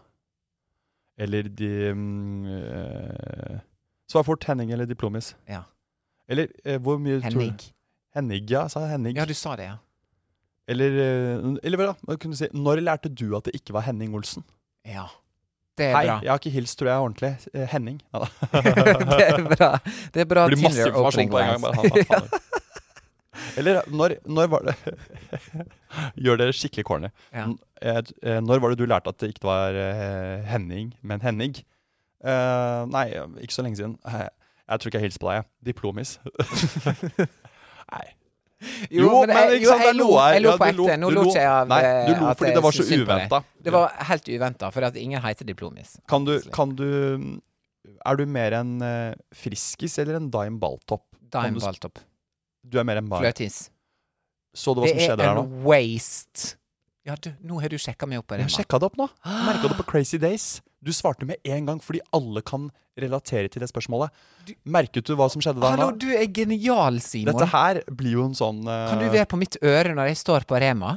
[1.18, 3.60] Eller de mm, eh,
[4.12, 5.34] Svar fort Henning eller Diplomis.
[5.48, 5.64] Ja.
[6.28, 7.56] Eller øh, hvor mye Henning.
[8.14, 9.16] Henning, ja, sa Henning.
[9.18, 9.78] Ja, du sa det, ja.
[10.68, 12.34] Eller, øh, eller hva da?
[12.34, 12.48] Si?
[12.54, 14.44] Når lærte du at det ikke var Henning Olsen?
[14.86, 15.08] Ja.
[15.78, 16.20] Det er Hei, bra.
[16.24, 17.32] jeg har ikke hilst, tror jeg, ordentlig.
[17.54, 17.98] Eh, Henning.
[18.14, 18.28] Ja, da.
[19.20, 19.70] det er bra.
[20.16, 21.62] Det er bra Det blir masse Tinder informasjon opening på en gang.
[21.62, 22.30] Bare, ha, faen.
[23.60, 24.76] Eller når, når var det
[26.24, 27.10] Gjør dere skikkelig corny.
[27.36, 27.46] Ja.
[27.50, 31.22] N- eh, eh, Når var det du lærte at det ikke var eh, Henning, men
[31.24, 31.56] Henning?
[32.26, 33.06] Eh, nei,
[33.44, 33.98] ikke så lenge siden.
[34.08, 34.26] Eh,
[34.72, 35.36] Jeg tror ikke jeg hilser på deg.
[35.36, 35.46] jeg.
[35.74, 36.16] Diplomis.
[37.92, 38.06] nei.
[38.92, 40.98] Jo, men men jeg- jo, jeg lo- jeg lo på ekte.
[41.00, 43.44] Nå lo ikke jeg av, Nei, eh, du lo at fordi det var så uventa.
[43.62, 45.98] Det var helt uventa, for at ingen heter Diplomis.
[46.08, 47.40] Kan du, kan du
[48.06, 51.04] Er du mer en eh, friskis eller en dime balltopp?
[51.22, 52.00] Dime Balltopp.
[52.68, 53.70] Du er mer en bare Fløtis.
[54.56, 55.44] Så du hva som skjedde der nå?
[55.44, 56.56] Det er en waste.
[57.06, 59.08] Ja, du, nå har du sjekka meg opp Jeg har sjekka det opp nå.
[59.26, 60.62] Merka det på Crazy Days.
[60.86, 64.14] Du svarte med en gang fordi alle kan relatere til det spørsmålet.
[64.70, 65.98] Merket du hva som skjedde der Hallo, nå?
[66.00, 67.34] du er genial, Simon.
[67.34, 68.86] Dette her blir jo en sånn uh...
[68.92, 70.94] Kan du være på mitt øre når jeg står på Rema,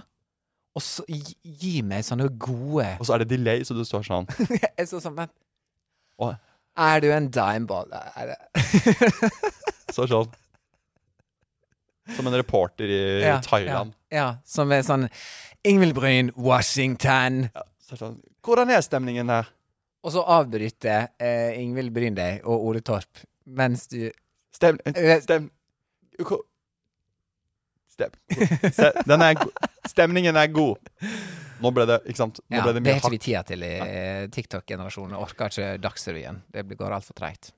[0.78, 4.04] og så gi, gi meg sånne gode Og så er det delay, så du står
[4.06, 4.28] sånn.
[4.78, 5.32] Jeg står sånn, men
[6.22, 6.34] Å,
[6.84, 7.90] Er du en dimeball?
[8.14, 8.36] Er
[9.96, 10.36] står sånn.
[12.14, 13.96] Som en reporter i Ja, Thailand.
[14.12, 15.08] Ja, ja, som er sånn
[15.66, 17.48] Ingvild Bryn, Washington.
[17.82, 19.50] Så er sånn, Hvordan er stemningen her?
[20.08, 22.16] Og så avbryter eh, Ingvild Bryn
[22.48, 24.08] og Ole Torp mens du
[24.56, 24.78] Stem...
[24.88, 25.50] Eh, Stem...
[27.92, 28.10] Stem...
[29.08, 29.38] Den er
[29.88, 30.76] Stemningen er god.
[31.62, 32.40] Nå ble det, ikke sant?
[32.46, 35.16] Nå Ja, ble det det har ikke vi tida til i eh, TikTok-generasjonen.
[35.18, 36.42] Orker ikke Dagsrevyen.
[36.54, 37.52] Det blir- går altfor treigt.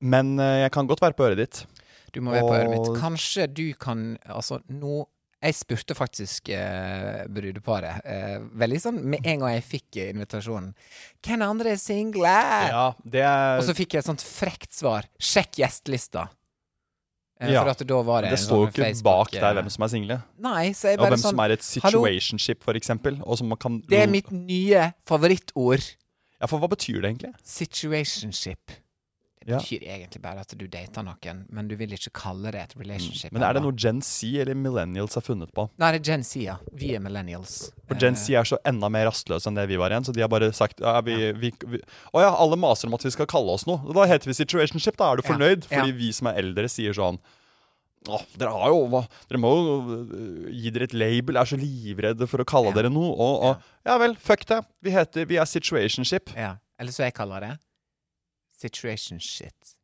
[0.00, 1.62] Men eh, jeg kan godt være på øret ditt.
[2.14, 2.92] Du må være på øret mitt.
[3.00, 5.02] Kanskje du kan Altså, nå
[5.40, 10.74] Jeg spurte faktisk eh, brudeparet eh, veldig sånn med en gang jeg fikk invitasjonen.
[11.24, 12.34] Hvem andre er single?
[12.68, 15.08] Ja, det er Og så fikk jeg et sånt frekt svar.
[15.16, 16.26] Sjekk gjestelista.
[17.40, 19.48] Eh, Ja, For at da var det Det står jo sånn ikke Facebook, bak der
[19.48, 20.18] eh, hvem som er single.
[20.44, 23.16] Nei, så jeg Og hvem sånn som er et situationship, for eksempel.
[23.24, 25.88] Og som man kan Det er mitt nye favorittord.
[26.36, 27.32] Ja, for hva betyr det egentlig?
[27.44, 28.76] Situationship.
[29.40, 29.58] Det Ja.
[29.58, 33.32] betyr egentlig bare at du dater noen, men du vil ikke kalle det et relationship.
[33.32, 35.64] Men er det noe Gen Z eller Millennials har funnet på?
[35.80, 36.56] Nei, det er Gen Z, ja.
[36.76, 37.70] Vi er millennials.
[37.88, 40.04] For Gen Eh, Z er så enda mer rastløse enn det vi var igjen.
[40.04, 41.80] Så de har bare sagt ja, vi, vi, vi,
[42.12, 43.80] Å ja, alle maser om at vi skal kalle oss noe.
[43.94, 44.96] Da heter vi situationship.
[45.00, 45.64] Da er du fornøyd.
[45.70, 45.78] ja.
[45.80, 47.18] Fordi vi som er eldre, sier sånn
[48.08, 49.72] Å, dere har jo hva, Dere må jo
[50.04, 51.36] øh, gi dere et label.
[51.36, 52.82] Er så livredde for å kalle Ja.
[52.82, 53.12] dere noe.
[53.16, 54.60] Og, og ja vel, fuck det.
[54.82, 56.32] Vi heter Vi er situationship.
[56.36, 56.56] Ja.
[56.78, 57.58] Eller så jeg kaller det
[58.60, 59.74] situation shit.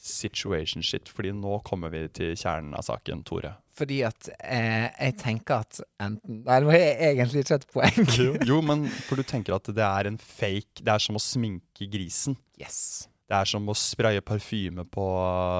[0.00, 3.50] Situation shit, Fordi nå kommer vi til kjernen av saken, Tore.
[3.76, 8.00] Fordi at eh, jeg tenker at enten Nei, det var egentlig ikke et poeng.
[8.16, 11.22] Jo, jo, men for du tenker at det er en fake Det er som å
[11.22, 12.36] sminke grisen.
[12.60, 12.80] Yes.
[13.30, 15.04] Det er som å spraye parfyme på,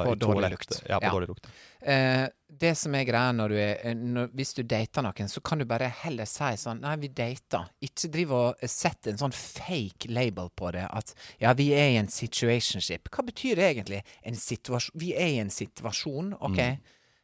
[0.08, 0.80] På dårlig lukt.
[0.88, 1.12] Ja, på Ja.
[1.14, 1.50] dårlig lukt.
[1.84, 2.26] Eh,
[2.61, 5.61] det som er greia når du er eh, når, Hvis du dater noen, så kan
[5.61, 7.70] du bare heller si sånn Nei, vi dater.
[7.84, 10.86] Ikke drive og sette en sånn fake label på det.
[10.86, 13.11] At ja, vi er i en situationship.
[13.12, 14.03] Hva betyr det egentlig?
[14.26, 16.61] En situasjon Vi er i en situasjon, OK?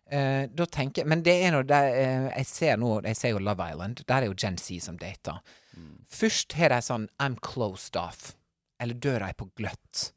[0.07, 3.43] Eh, da tenker jeg Men det er der eh, Jeg ser nå Jeg ser jo
[3.43, 4.05] Love Island.
[4.07, 5.43] Der er jo Gen Z som dater.
[6.09, 8.37] Først har de sånn I'm closed off.
[8.81, 10.13] Eller døra er på gløtt.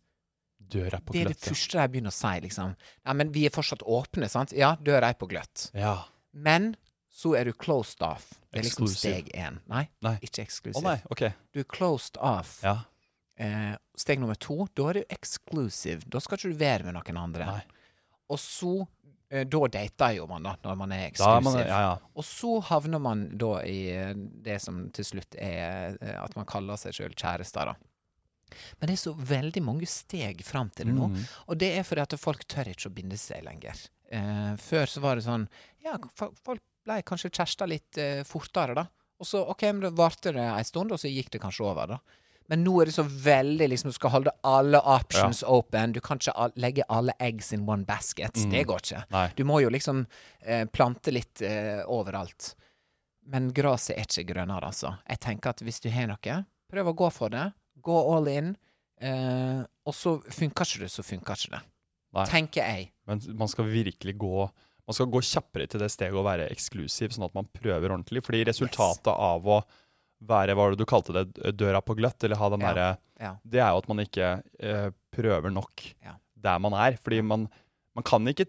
[0.69, 2.75] Døra på Det er det første de begynner å si, liksom.
[3.05, 4.53] Ja, men vi er fortsatt åpne, sant?
[4.57, 5.69] Ja, døra er på gløtt.
[5.77, 5.95] Ja.
[6.33, 6.75] Men
[7.09, 8.29] så er du closed off.
[8.51, 9.15] Det er liksom Exclusive.
[9.15, 9.59] steg én.
[9.69, 10.15] Nei, Nei.
[10.25, 11.25] ikke Å Oh, nei, OK.
[11.53, 12.59] Du er closed off.
[12.63, 12.77] Ja.
[13.39, 16.05] Eh, steg nummer to, da er du exclusive.
[16.07, 17.49] Da skal ikke du være med noen andre.
[17.49, 17.61] Nei.
[18.29, 18.73] Og så
[19.31, 21.11] eh, Da dater jo man, da, når man er
[21.43, 21.59] man.
[21.59, 21.93] Ja, ja.
[22.15, 26.47] Og så havner man da i eh, det som til slutt er eh, at man
[26.49, 27.88] kaller seg sjøl kjærester, da.
[28.79, 31.09] Men det er så veldig mange steg fram til det nå.
[31.13, 31.25] Mm.
[31.47, 33.81] Og det er fordi at folk tør ikke å binde seg lenger.
[34.09, 35.43] Eh, før så var det sånn
[35.85, 38.87] Ja, folk ble kanskje kjærester litt eh, fortere, da.
[39.19, 41.95] Og så OK, men det varte det ei stund, og så gikk det kanskje over,
[41.95, 42.19] da.
[42.49, 45.91] Men nå er det så veldig liksom Du skal holde alle options open.
[45.93, 48.41] Du kan ikke legge alle eggs in one basket.
[48.49, 49.03] Det går ikke.
[49.13, 49.27] Nei.
[49.37, 50.01] Du må jo liksom
[50.41, 52.55] eh, plante litt eh, overalt.
[53.29, 54.95] Men gresset er ikke grønnere, altså.
[55.05, 56.39] Jeg tenker at hvis du har noe,
[56.73, 57.51] prøv å gå for det.
[57.85, 58.55] Gå all in.
[59.01, 61.61] Eh, og så funker ikke det, så funker ikke det.
[62.17, 62.25] Nei.
[62.25, 62.87] Tenker jeg.
[63.07, 64.49] Men man skal virkelig gå
[64.89, 68.23] Man skal gå kjappere til det steget å være eksklusiv, sånn at man prøver ordentlig.
[68.25, 69.59] Fordi resultatet av å
[70.25, 72.71] være, hva var det du kalte det, døra på gløtt, eller ha den Ja.
[72.73, 72.87] derre
[73.21, 73.35] Ja.
[73.45, 76.15] Det er jo at man ikke eh, prøver nok Ja.
[76.35, 76.97] der man er.
[76.97, 77.47] Fordi man,
[77.93, 78.47] man kan ikke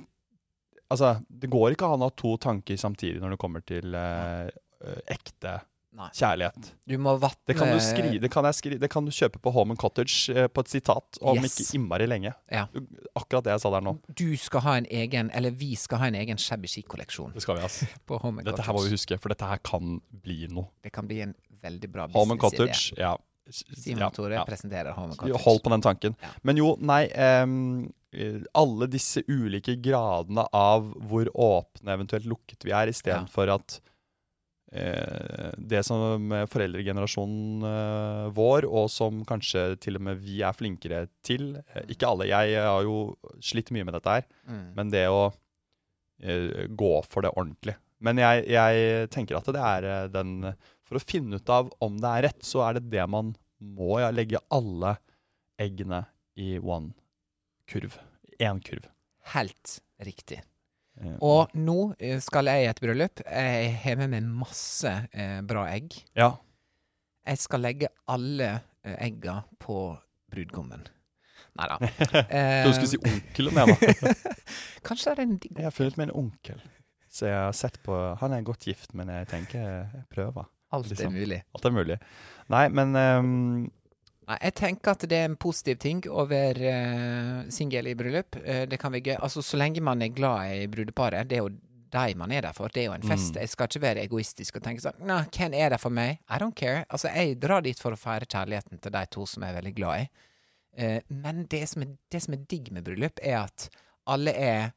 [0.91, 4.49] Altså, det går ikke an å ha to tanker samtidig når det kommer til eh,
[4.83, 5.61] eh, ekte
[5.93, 6.07] Nei.
[6.15, 6.69] kjærlighet.
[6.87, 9.41] Du må vatne Det kan du skrive, det kan jeg skri, det kan du kjøpe
[9.43, 11.57] på Home and Cottage eh, på et sitat om Yes.
[11.59, 12.33] ikke innmari lenge.
[12.51, 12.67] Ja.
[13.19, 13.97] Akkurat det jeg sa der nå.
[14.15, 17.35] Du skal ha en egen, eller vi skal ha en egen shabby ski-kolleksjon.
[17.35, 17.91] Det skal vi, altså.
[18.07, 20.71] på Home and Dette her må vi huske, for dette her kan bli noe.
[20.83, 22.71] Det kan bli en veldig bra Home and businessidé.
[22.71, 23.17] Cottage, ja.
[23.51, 24.45] Simon ja, Tore ja.
[24.47, 25.43] presenterer Home and Cottage.
[25.45, 26.15] Hold på den tanken.
[26.23, 26.29] Ja.
[26.47, 32.75] Men jo, nei ehm, eh, Alle disse ulike gradene av hvor åpne, eventuelt lukket vi
[32.77, 33.90] er, istedenfor at eh,
[34.71, 41.57] det som foreldregenerasjonen eh, vår, og som kanskje til og med vi er flinkere til
[41.59, 44.63] eh, Ikke alle, jeg har jo slitt mye med dette her, Mm.
[44.77, 45.25] men det å
[46.23, 47.75] eh, gå for det ordentlig.
[48.01, 50.55] Men jeg, jeg tenker at det er eh, den
[50.89, 54.01] For å finne ut av om det er rett, så er det det man må.
[54.01, 54.97] Ja, legge alle
[55.61, 56.05] eggene
[56.35, 56.95] i one
[57.71, 57.99] kurv.
[58.41, 58.89] Én kurv.
[59.35, 60.41] Helt riktig.
[61.01, 63.23] Eh, Og nå eh, skal jeg i et bryllup.
[63.25, 65.97] Jeg har med meg masse eh, bra egg.
[66.19, 66.35] Ja.
[67.29, 68.51] Jeg skal legge alle
[68.85, 69.79] eh, egga på
[70.31, 70.85] brudgommen.
[71.59, 71.79] Nei da.
[71.83, 72.05] Jeg
[72.63, 74.35] trodde du skulle si onkelen, jeg, da.
[74.87, 76.63] Kanskje det er en digg Jeg har funnet meg en onkel.
[77.11, 80.47] Så jeg har sett på Han er godt gift, men jeg tenker jeg prøver.
[80.71, 81.17] Alt er liksom.
[81.17, 81.41] mulig.
[81.57, 81.97] Alt er mulig.
[82.55, 83.65] Nei, men ehm,
[84.31, 88.39] Nei, jeg tenker at det er en positiv ting å være uh, singel i bryllup.
[88.45, 89.17] Uh, det kan være gøy.
[89.19, 91.51] Altså, så lenge man er glad i brudeparet, det er jo
[91.91, 92.71] de man er der for.
[92.71, 93.35] Det er jo en fest.
[93.35, 93.41] Mm.
[93.43, 96.21] Jeg skal ikke være egoistisk og tenke sånn Nei, hvem er der for meg?
[96.31, 96.85] I don't care.
[96.87, 99.73] Altså, jeg drar dit for å feire kjærligheten til de to som jeg er veldig
[99.81, 100.29] glad i.
[100.79, 103.67] Uh, men det som, er, det som er digg med bryllup, er at
[104.11, 104.71] alle er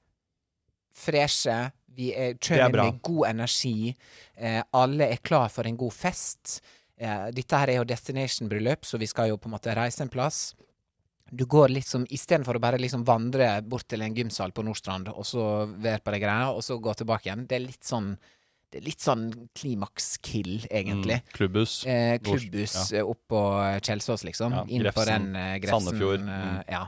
[0.98, 1.60] freshe.
[1.94, 3.94] Vi er, Det er med god energi.
[4.34, 6.62] Eh, alle er klar for en god fest.
[7.00, 10.12] Eh, dette her er jo destination-bryllup, så vi skal jo på en måte reise en
[10.14, 10.54] plass.
[11.34, 15.26] Du går liksom, Istedenfor å bare liksom vandre bort til en gymsal på Nordstrand, og
[15.26, 17.48] så være på de greia, og så gå tilbake igjen.
[17.50, 18.16] Det er litt sånn
[18.74, 21.20] det er litt sånn klimaks-kill, egentlig.
[21.22, 21.74] mm, klubbhus.
[21.86, 23.04] Eh, klubbhus ja.
[23.06, 23.42] opp på
[23.86, 24.56] Kjelsås, liksom.
[24.58, 25.92] Ja, Inn på den eh, Grefsen.
[25.92, 26.64] Sandefjord, eh, mm.
[26.74, 26.80] ja.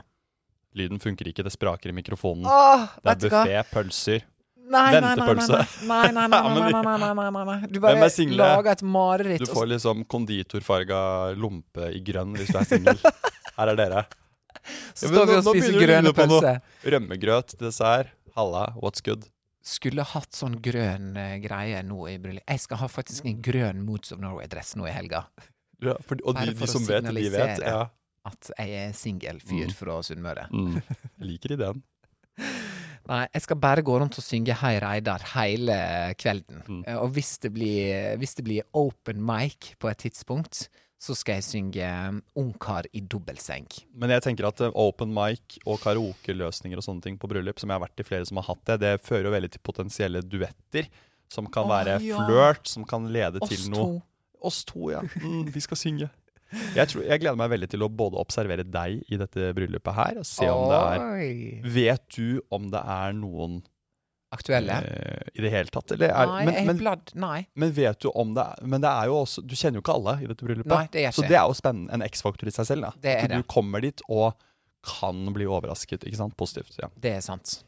[0.76, 2.42] Lyden funker ikke, det spraker i mikrofonen.
[2.50, 4.26] Åh, det er buffé, pølser.
[4.66, 5.86] Nei, nei, nei, nei, Ventepølse.
[5.86, 7.68] nei, nei, nei, nei, nei, nei, nei, nei, nei, nei.
[7.70, 9.44] Du bare er lager et mareritt.
[9.44, 11.00] Du får liksom konditorfarga
[11.38, 12.98] lompe i grønn hvis du er singel.
[13.58, 14.02] Her er dere.
[14.98, 16.58] så står vi og spiser grønne pølser.
[16.96, 18.10] Rømmegrøt, dessert.
[18.36, 19.28] Halla, what's good?
[19.66, 22.46] Skulle hatt sånn grønn eh, greie nå i bryllupet.
[22.52, 25.24] Jeg skal ha faktisk en grønn Moods of Norway-dress nå i helga.
[25.82, 27.62] Ja, for, og de, de som vet, de vet.
[27.64, 27.86] Ja.
[28.26, 29.74] At jeg er singel fyr Mm.
[29.78, 30.48] fra Sunnmøre.
[30.50, 30.78] Mm.
[31.22, 31.82] Liker ideen.
[33.06, 35.76] Nei, jeg skal bare gå rundt og synge Hei Reidar hele
[36.18, 36.62] kvelden.
[36.66, 36.82] Mm.
[36.86, 40.66] Eh, Og hvis det, blir, hvis det blir open mic på et tidspunkt,
[40.98, 43.66] så skal jeg synge um, Ungkar i dobbeltseng.
[43.94, 47.70] Men jeg tenker at eh, open mic og karaokeløsninger og sånne ting på bryllup, som
[47.70, 50.24] jeg har vært i flere som har hatt det, det fører jo veldig til potensielle
[50.24, 50.88] duetter.
[51.32, 52.20] Som kan Å, være ja.
[52.22, 53.72] flørt, som kan lede Oss til to.
[53.74, 55.00] noe Oss to, ja.
[55.22, 56.06] Mm, vi skal synge.
[56.76, 60.20] Jeg, tror, jeg gleder meg veldig til å både observere deg i dette bryllupet her,
[60.20, 63.58] og se om det er Vet du om det er noen
[64.34, 64.78] Aktuelle?
[64.82, 65.92] Uh, i det hele tatt?
[65.94, 67.38] Eller er, Nei, men, men, bladd Nei.
[67.54, 69.94] men vet du om det er Men det er jo også Du kjenner jo ikke
[69.94, 70.72] alle i dette bryllupet.
[70.72, 71.94] Nei, det Så det er jo spennende.
[71.94, 72.88] En X-faktor i seg selv.
[72.88, 73.04] Da.
[73.04, 73.38] Det er At det.
[73.44, 74.34] Du kommer dit og
[74.86, 76.04] kan bli overrasket.
[76.06, 76.36] Ikke sant?
[76.38, 76.74] Positivt.
[76.82, 76.90] ja.
[77.02, 77.60] Det er sant.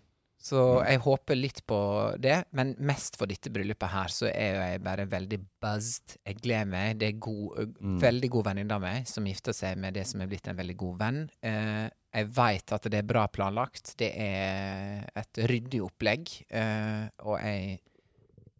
[0.48, 1.78] Så jeg håper litt på
[2.22, 6.14] det, men mest for dette bryllupet her, så er jeg bare veldig buzzed.
[6.24, 6.98] Jeg gleder meg.
[7.00, 7.98] Det er god, Mm.
[8.00, 10.76] veldig god venninne av meg som gifter seg med det som er blitt en veldig
[10.76, 11.20] god venn.
[11.42, 13.94] Eh, jeg veit at det er bra planlagt.
[13.98, 16.28] Det er et ryddig opplegg.
[16.50, 17.80] Eh, og jeg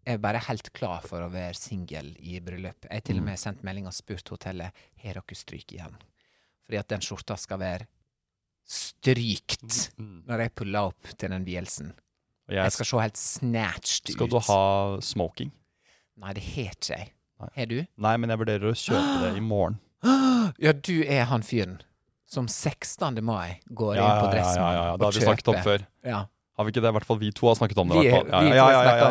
[0.07, 2.84] er bare helt klar for å være singel i bryllup.
[2.91, 3.24] Jeg har til og Mm.
[3.26, 4.72] med sendt melding og spurt hotellet
[5.03, 5.97] har dere stryk igjen.
[6.66, 7.86] Fordi at den skjorta skal være
[8.68, 10.22] strykt Mm.
[10.28, 11.92] når jeg puller opp til den vielsen.
[12.48, 14.30] Jeg jeg, skal se helt snatched skal ut.
[14.30, 15.50] du ha smoking?
[16.18, 17.10] Nei, det har ikke jeg.
[17.56, 17.86] Har du?
[17.96, 19.78] Nei, men jeg vurderer å kjøpe det i morgen.
[20.58, 21.80] Ja, du er han fyren
[22.26, 23.20] som 16.
[23.24, 24.38] mai går Ja, inn og kjøper.
[24.38, 24.96] ja, ja, ja, ja.
[24.96, 25.84] Det har vi snakket om før.
[26.04, 26.20] Ja.
[26.59, 26.90] Har vi ikke det?
[26.90, 28.00] I hvert fall vi to har snakket om det.
[28.02, 28.64] Vi- Ja, ja,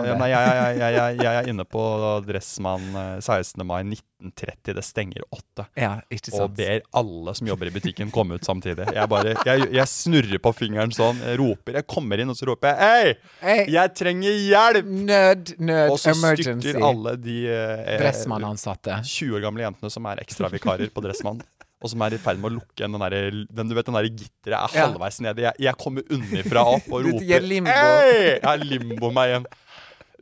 [0.03, 0.15] ja.
[0.19, 1.81] Nei, jeg, jeg, jeg, er inne på
[2.27, 3.63] Dressmann eh, 16.
[3.65, 4.73] mai 1930.
[4.75, 5.65] Det stenger åtte.
[5.79, 8.89] ja, ikke Og ber alle som jobber i butikken komme ut samtidig.
[8.93, 11.79] Jeg bare, jeg, snurrer på fingeren sånn, roper.
[11.79, 13.57] Jeg kommer inn og så roper jeg Hei!
[13.71, 14.85] Jeg trenger hjelp!
[15.07, 16.67] nød, nød, Og så emergency.
[16.73, 18.99] styrter alle de eh, Dressmann-ansatte.
[19.07, 21.39] 20 år gamle jentene som er ekstravikarer på Dressmann.
[21.77, 23.17] Og som er i ferd med å lukke igjen den der,
[23.53, 25.43] den, Du vet den der gitteret er halvveis nede.
[25.45, 27.69] Jeg, jeg kommer unnifra opp og roper Jeg limbo.
[27.69, 28.39] Hey!
[28.39, 29.45] Jeg limbo meg igjen.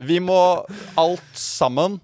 [0.04, 0.36] Vi må
[1.00, 1.96] alt sammen.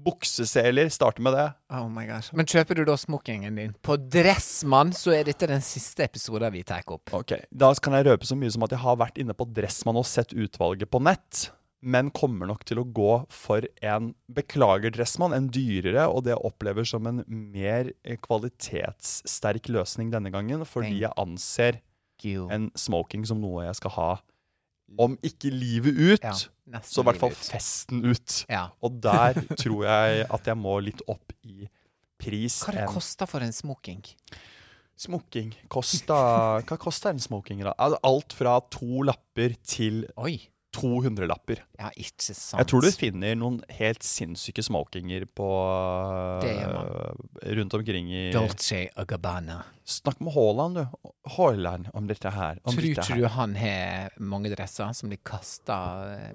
[0.00, 1.46] Bukseseler, starte med det.
[1.74, 2.30] Oh my gosh.
[2.36, 6.62] Men kjøper du da smokingen din på Dressmann, så er dette den siste episoden vi
[6.64, 7.10] tar opp.
[7.16, 9.98] Ok, Da kan jeg røpe så mye som at jeg har vært inne på Dressmann
[10.00, 11.48] og sett utvalget på nett.
[11.80, 16.44] Men kommer nok til å gå for en beklager Dressmann, en dyrere, og det jeg
[16.44, 21.80] opplever som en mer eh, kvalitetssterk løsning denne gangen, fordi jeg anser
[22.52, 24.10] en smoking som noe jeg skal ha,
[25.00, 28.42] om ikke livet ut, Ja, så i hvert fall festen ut.
[28.50, 28.68] Ja.
[28.84, 31.68] Og der tror jeg at jeg må litt opp i
[32.20, 32.60] pris.
[32.66, 34.02] Hva det koster for en smoking?
[35.00, 36.16] Smoking kosta
[36.68, 37.72] Hva koster en smoking, da?
[38.04, 40.36] Alt fra to lapper til Oi.
[40.80, 41.62] 200 lapper.
[41.78, 42.60] Ja, ikke sant.
[42.60, 45.50] Jeg tror du finner noen helt sinnssyke smokinger på
[46.44, 49.60] øh, rundt omkring i Dolce og Gabbana.
[49.90, 51.10] Snakk med Haaland, du.
[51.34, 52.60] Haaland om dette her.
[52.62, 53.18] Om Tror dette her.
[53.18, 55.78] du han har mange dresser som blir kasta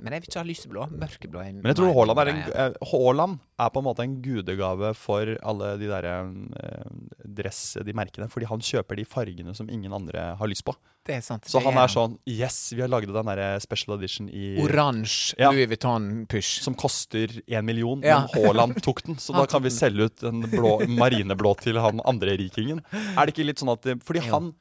[0.03, 0.87] Men jeg vil ikke ha lyseblå.
[0.91, 1.39] Mørkeblå.
[1.41, 4.91] er Men jeg tror Haaland er, en, eh, Haaland er på en måte en gudegave
[4.99, 6.17] for alle de derre
[6.59, 6.91] eh,
[7.39, 8.27] dress, de merkene.
[8.31, 10.75] Fordi han kjøper de fargene som ingen andre har lyst på.
[11.05, 11.45] Det er sant.
[11.47, 15.51] Så han er sånn Yes, vi har lagd den derre special edition i Oransje Ja.
[15.51, 16.61] Louis Vuitton-push.
[16.65, 18.27] som koster én million, Ja.
[18.33, 19.15] men Haaland tok den.
[19.15, 22.81] Så da kan vi selge ut en blå, marineblå til han andre rikingen.
[23.17, 24.31] Er det ikke litt sånn at Fordi Jo.
[24.33, 24.53] han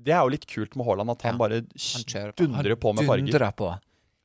[0.00, 3.26] Det er jo litt kult med Haaland, at han bare Han dundrer på med farger.
[3.26, 3.78] Dundrer på.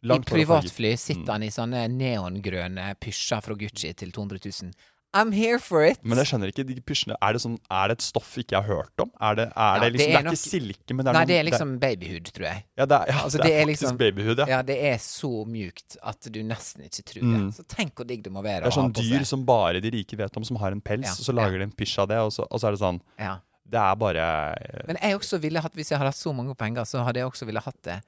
[0.06, 4.72] Langt I privatfly sitter han i sånne neongrønne pysjer fra Gucci til 200 000.
[5.16, 6.02] I'm here for it!
[6.04, 8.66] Men jeg skjønner ikke, de pysjene, er det, sånn, er det et stoff ikke jeg
[8.66, 9.12] har hørt om?
[9.24, 11.14] Er det, er Ja, det det liksom, er det er, ikke silke, men det er
[11.16, 12.66] Nei, noen- det er liksom babyhood, tror jeg.
[12.78, 14.46] Ja, det er, ja, Altså, det er, det faktisk liksom- babyhud, ja.
[14.52, 17.38] Ja, det er så mjukt at du nesten ikke tror Mm.
[17.48, 17.56] det.
[17.56, 20.18] Så tenk hvor digg det må være Det er sånn dyr som bare de rike
[20.18, 22.32] vet om, som har en pels, og så lager de en pysj av det, og
[22.32, 23.38] så, og så er det sånn Ja.
[23.68, 26.84] Det er bare Men jeg også ville hatt, hvis jeg hadde hatt så mange penger,
[26.86, 28.02] så hadde jeg også ville hatt det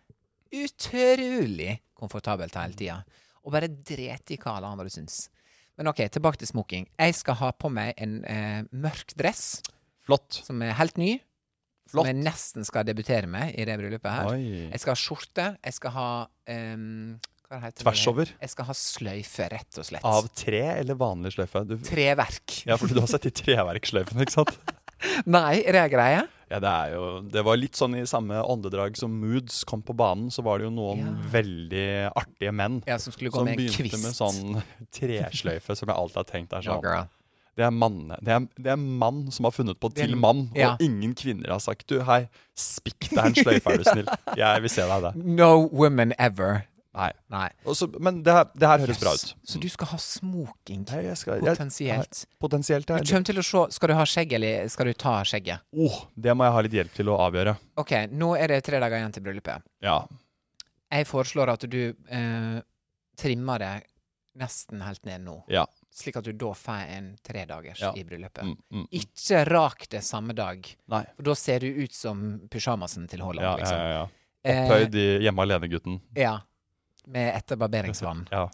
[0.53, 3.03] utrolig komfortabelt hele tida.
[3.45, 5.29] Og bare drete i hva alle andre syns.
[5.77, 6.87] Men ok, tilbake til smoking.
[6.97, 9.59] Jeg skal ha på meg en eh, mørk dress
[10.07, 10.41] flott.
[10.47, 11.17] som er helt ny.
[11.87, 12.03] Flott.
[12.03, 14.31] Som jeg nesten skal debutere med i det bryllupet her.
[14.33, 14.67] Oi.
[14.67, 15.45] Jeg skal ha skjorte.
[15.63, 17.13] Jeg skal ha um,
[17.47, 17.83] Hva heter det?
[17.85, 18.33] Tvers over?
[18.41, 20.07] Jeg skal ha sløyfe, rett og slett.
[20.07, 21.63] Av tre eller vanlig sløyfe?
[21.69, 22.57] Du, treverk.
[22.67, 24.57] ja, for du har sett de treverksløyfene, ikke sant?
[25.25, 26.23] Nei, er det greie?
[26.47, 29.95] Ja, det er jo Det var litt sånn i samme åndedrag som Moods kom på
[29.97, 31.15] banen, så var det jo noen Ja.
[31.35, 34.03] veldig artige menn Ja, som som med begynte kvist.
[34.03, 34.63] med sånn
[34.95, 37.07] tresløyfe, som jeg alltid har tenkt er sånn girl.
[37.57, 40.75] Det er mann det er, det er mann som har funnet på til mann, ja.
[40.75, 44.11] og ingen kvinner har sagt du, hei, spikk deg en sløyfe, er du snill.
[44.37, 45.13] Jeg vil se deg det.
[45.25, 46.67] No woman ever.
[46.95, 47.09] Nei.
[47.33, 47.47] Nei.
[47.69, 49.33] Også, men det her, det her høres bra ut.
[49.45, 50.85] Så du skal ha smoking?
[50.91, 52.21] Nei, jeg skal, jeg, Potensielt.
[52.41, 53.03] Potensielt, Du ja.
[53.03, 55.65] kommer til å se Skal du ha skjegg, eller skal du ta skjegget?
[55.73, 57.57] Oh, det må jeg ha litt hjelp til å avgjøre.
[57.83, 59.67] OK, nå er det tre dager igjen til bryllupet.
[59.85, 59.99] Ja.
[60.93, 62.57] Jeg foreslår at du eh,
[63.19, 63.73] trimmer det
[64.37, 65.39] nesten helt ned nå.
[65.51, 65.65] Ja.
[65.93, 67.93] Slik at du da får en tredagers Ja.
[67.97, 68.43] i bryllupet.
[68.45, 68.87] Mm, mm, mm.
[68.91, 71.03] Ikke rak det samme dag, Nei.
[71.15, 73.45] for da ser du ut som pysjamasen til Haaland.
[73.45, 73.77] Ja, ja, liksom.
[73.77, 74.07] ja, ja.
[74.47, 74.61] ja.
[74.63, 75.97] Opphøyd i hjemme alene-gutten.
[76.15, 76.37] Ja.
[77.07, 78.25] Med etterbarberingsvann.
[78.31, 78.49] Ja.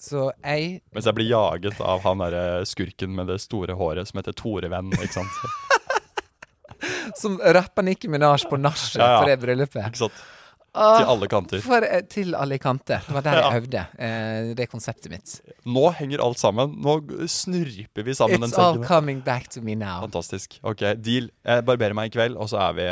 [0.00, 4.18] Så jeg Mens jeg blir jaget av han derre skurken med det store håret som
[4.22, 5.40] heter Tore Venn, ikke sant.
[7.20, 9.16] Som rapper Nikki Minaj på nachet Ja, ja.
[9.20, 9.82] på det bryllupet.
[9.90, 10.20] Ikke sant?
[10.70, 11.60] Til alle kanter.
[11.64, 13.02] For, eh, til alle kanter.
[13.04, 13.58] Det var der jeg Ja.
[13.58, 13.80] øvde.
[13.98, 15.40] Eh, det konseptet mitt.
[15.66, 16.76] Nå henger alt sammen.
[16.80, 16.94] Nå
[17.28, 20.00] snurper vi sammen den It's all coming back to me now.
[20.06, 20.60] Fantastisk.
[20.62, 21.28] Ok, deal.
[21.44, 22.86] Jeg barberer meg i kveld, og så er vi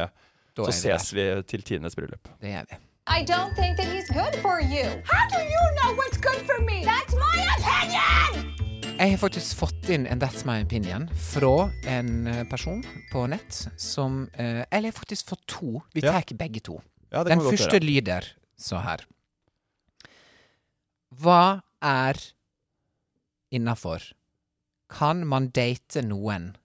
[0.58, 2.28] Da Så er vi ses vi til Tines bryllup.
[2.42, 2.76] Det gjør vi.
[3.10, 4.84] I don't think that he's good for you.
[5.04, 6.84] How do you know what's good for me?
[6.84, 8.54] That's my opinion!
[8.98, 12.80] Jeg har faktisk fått inn en That's My Opinion fra en eh, person
[13.12, 15.82] på nett som eh, Eller jeg har faktisk fått to.
[15.94, 16.12] Vi Ja.
[16.20, 16.80] tar begge to.
[17.12, 18.26] Ja, Den første lyder
[18.58, 19.06] så her.
[21.14, 22.18] Hva er
[23.54, 24.02] innafor?
[24.90, 26.56] Kan man date noen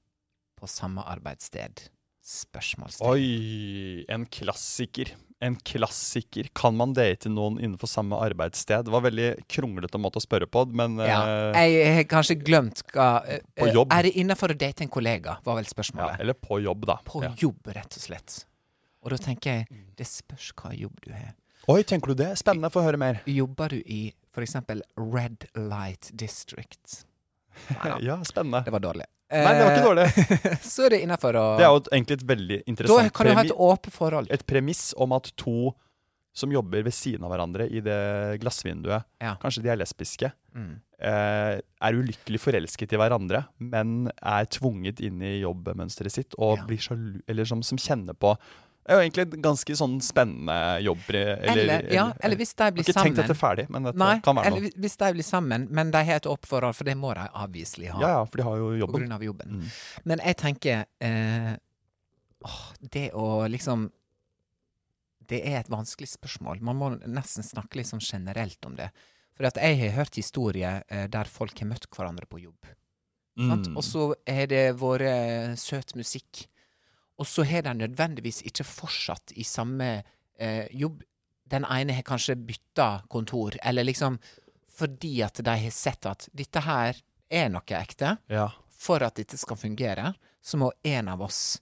[0.60, 1.88] på samme arbeidssted?
[2.24, 3.08] Spørsmålstegn.
[3.08, 5.14] Oi, en klassiker.
[5.44, 6.48] En klassiker.
[6.56, 8.86] Kan man date noen innenfor samme arbeidssted?
[8.88, 11.20] Det var veldig kronglete måte å spørre på, men Ja,
[11.52, 13.92] eh, jeg har kanskje glemt hva uh, På jobb.
[13.92, 16.18] Er det innafor å date en kollega, var vel spørsmålet.
[16.18, 16.24] ja.
[16.24, 16.98] Eller på jobb, da.
[17.06, 17.34] På ja.
[17.40, 18.40] jobb, rett og slett.
[19.04, 21.34] Og da tenker jeg, det spørs hva jobb du har.
[21.72, 22.34] Oi, tenker du det?
[22.40, 22.72] Spennende.
[22.72, 23.22] Få høre mer.
[23.28, 24.02] Jobber du i
[24.42, 27.04] eksempel Red Light District?
[27.70, 28.64] Neida, Ja, spennende.
[28.66, 29.06] det var dårlig.
[29.34, 30.60] Nei, det var ikke dårlig.
[30.62, 33.26] Så er det innafor å Det er jo et- egentlig et veldig interessant Da kan
[33.28, 34.28] du ha et åpent forhold.
[34.32, 35.74] et premiss om at to
[36.36, 39.36] som jobber ved siden av hverandre i det glassvinduet, Ja.
[39.42, 40.80] kanskje de er lesbiske, Mm.
[41.00, 46.66] eh, er ulykkelig forelsket i hverandre, men er tvunget inn i jobbmønsteret sitt og Ja.
[46.66, 48.36] blir sjalu, eller som, som kjenner på
[48.84, 51.04] Det er jo egentlig ganske sånn spennende jobb.
[51.08, 54.02] Eller, Eller, ja, eller hvis de Jeg ikke har ikke tenkt dette ferdig, men dette
[54.02, 54.60] Nei, kan være noe.
[54.60, 57.94] Eller hvis de blir sammen, men de har et oppforhold, for det må de avviselig
[57.94, 58.02] ha.
[58.04, 58.92] Ja, ja, for de har jo jobben.
[58.98, 59.56] På grunn av jobben.
[59.62, 59.72] Mm.
[60.12, 61.54] Men jeg tenker eh,
[62.44, 63.88] åh, Det å liksom
[65.32, 66.60] Det er et vanskelig spørsmål.
[66.60, 68.92] Man må nesten snakke litt sånn generelt om det.
[69.34, 72.74] For at jeg har hørt historier eh, der folk har møtt hverandre på jobb.
[73.40, 73.72] Mm.
[73.74, 76.50] Og så har det vært eh, søt musikk.
[77.22, 79.90] Og så har de nødvendigvis ikke fortsatt i samme
[80.40, 81.04] eh, jobb.
[81.50, 84.18] Den ene har kanskje bytta kontor, eller liksom
[84.74, 86.98] fordi at de har sett at dette her
[87.30, 88.16] er noe ekte.
[88.32, 88.48] Ja.
[88.74, 91.62] For at dette skal fungere, så må en av oss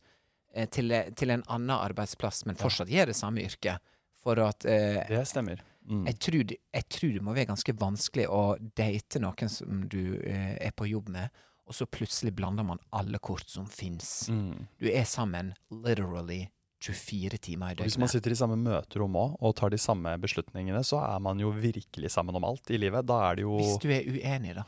[0.53, 3.83] eh, til, til en annen arbeidsplass, men fortsatt gjøre det samme yrket.
[4.21, 5.61] For at eh, Det stemmer.
[5.89, 6.05] Mm.
[6.07, 8.41] Jeg, tror jeg tror det må være ganske vanskelig å
[8.77, 13.19] date noen som du eh, er på jobb med, og så plutselig blander man alle
[13.19, 14.27] kort som fins.
[14.31, 14.67] Mm.
[14.81, 16.47] Du er sammen literally
[16.81, 17.85] 24 timer i døgnet.
[17.91, 21.39] Hvis man sitter i samme møterom òg og tar de samme beslutningene, så er man
[21.39, 23.05] jo virkelig sammen om alt i livet.
[23.05, 24.65] Da er det jo Hvis du er uenig, da.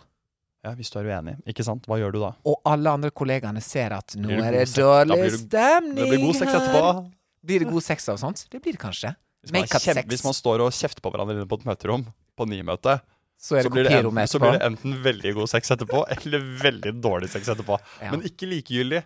[0.63, 1.33] Ja, hvis du er uenig.
[1.49, 1.83] Ikke sant?
[1.89, 2.29] Hva gjør du da?
[2.47, 6.35] Og alle andre kollegaene ser at nå er det dårlig blir det- Det blir god
[6.35, 7.11] sex etterpå.
[7.43, 8.45] Blir det god sex av sånt?
[8.49, 9.15] Det blir det kanskje.
[9.43, 12.05] Hvis man, kjem- hvis man står og kjefter på hverandre inne på et møterom,
[12.37, 13.01] på NI-møte,
[13.39, 16.93] Så så, blir det enten, så blir det enten veldig god sex etterpå, eller veldig
[17.03, 17.77] dårlig sex etterpå.
[18.01, 18.11] Ja.
[18.13, 19.01] Men ikke likegyldig.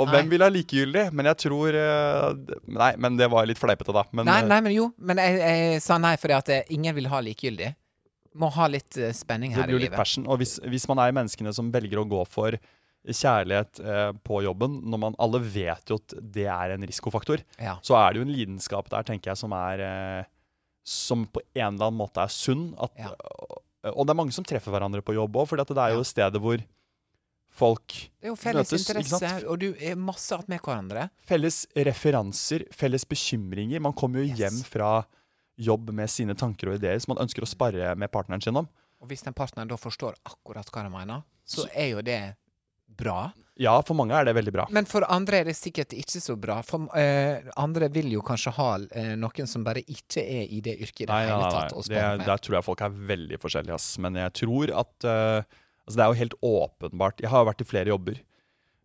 [0.00, 0.14] Og Nei.
[0.16, 1.04] hvem vil ha likegyldig?
[1.12, 4.04] Men jeg tror eh, Nei, men det var litt fleipete, da.
[4.14, 4.88] Men, Nei, eh, nei, men jo.
[4.98, 7.72] Men jeg, jeg sa nei fordi at eh, ingen vil ha likegyldig.
[8.40, 9.98] Må ha litt spenning her i blir jo litt livet.
[9.98, 10.26] passion.
[10.30, 12.54] Og hvis, hvis man er menneskene som velger å gå for
[13.08, 17.78] kjærlighet eh, på jobben, når man alle vet jo at det er en risikofaktor, Ja.
[17.82, 20.28] så er det jo en lidenskap der, tenker jeg, som er eh,
[20.84, 22.74] Som på en eller annen måte er sunn.
[22.78, 23.14] At, Ja.
[23.96, 26.40] Og det er mange som treffer hverandre på jobb òg, for det er jo stedet
[26.40, 26.60] hvor
[27.50, 27.86] folk
[28.20, 31.08] Det er jo felles møtes, interesse, og du er masse att med hverandre.
[31.26, 33.80] Felles referanser, felles bekymringer.
[33.80, 34.38] Man kommer jo Yes.
[34.38, 35.04] hjem fra
[35.58, 38.68] jobb med sine tanker og ideer som man ønsker å spare med partneren sin om.
[39.00, 42.36] Og hvis den partneren da forstår akkurat hva de mener, så er jo det
[42.86, 43.32] bra.
[43.60, 44.64] Ja, for mange er det veldig bra.
[44.72, 46.62] Men for andre er det sikkert ikke så bra.
[46.64, 50.78] For eh, andre vil jo kanskje ha eh, noen som bare ikke er i det
[50.80, 51.74] yrket i det Nei, hele nei, tatt.
[51.76, 51.82] nei.
[51.90, 52.24] Det, med.
[52.30, 53.90] der tror jeg folk er veldig forskjellige, ass.
[54.00, 55.58] Men jeg tror at eh,
[55.90, 58.18] Altså, det er jo helt åpenbart Jeg har vært i flere jobber.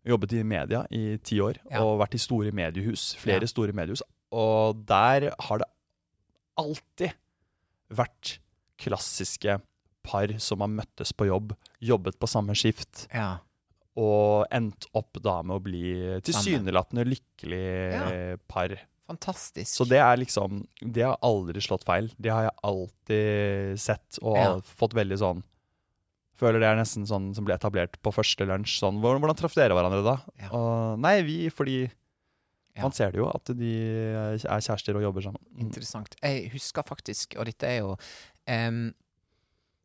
[0.10, 1.84] Jobbet i media i ti år, Ja.
[1.84, 3.14] og vært i store mediehus.
[3.22, 3.50] Flere Ja.
[3.52, 4.02] store mediehus.
[4.34, 5.68] Og der har det
[6.58, 7.14] alltid
[7.94, 8.38] vært
[8.82, 9.60] klassiske
[10.06, 13.38] par som har møttes på jobb, jobbet på samme skift, Ja.
[13.96, 18.36] Og endt opp da med å bli tilsynelatende lykkelig Ja.
[18.48, 18.76] par.
[19.08, 19.70] Fantastisk.
[19.78, 22.10] Så det er liksom Det har aldri slått feil.
[22.20, 24.56] Det har jeg alltid sett og Ja.
[24.62, 25.43] fått veldig sånn
[26.36, 28.74] Føler det er nesten sånn som ble etablert på første lunsj.
[28.82, 30.16] Sånn, hvordan, hvordan traff dere hverandre da?
[30.41, 30.50] Ja.
[30.52, 31.89] Og, nei, vi fordi
[32.76, 32.82] Ja.
[32.82, 33.72] Man ser det jo, at de
[34.36, 35.39] er kjærester og jobber sammen.
[35.56, 35.62] Mm.
[35.70, 36.14] Interessant.
[36.22, 37.98] Jeg husker faktisk, og dette er jo
[38.52, 38.93] em,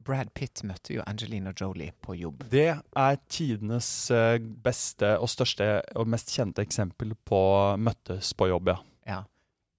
[0.05, 2.45] Brad Pitt møtte jo Angelina Jolie på jobb.
[2.51, 5.67] Det er tidenes eh, beste og største
[6.01, 7.41] og mest kjente eksempel på
[7.79, 8.79] møttes på jobb, ja.
[9.07, 9.21] Ja.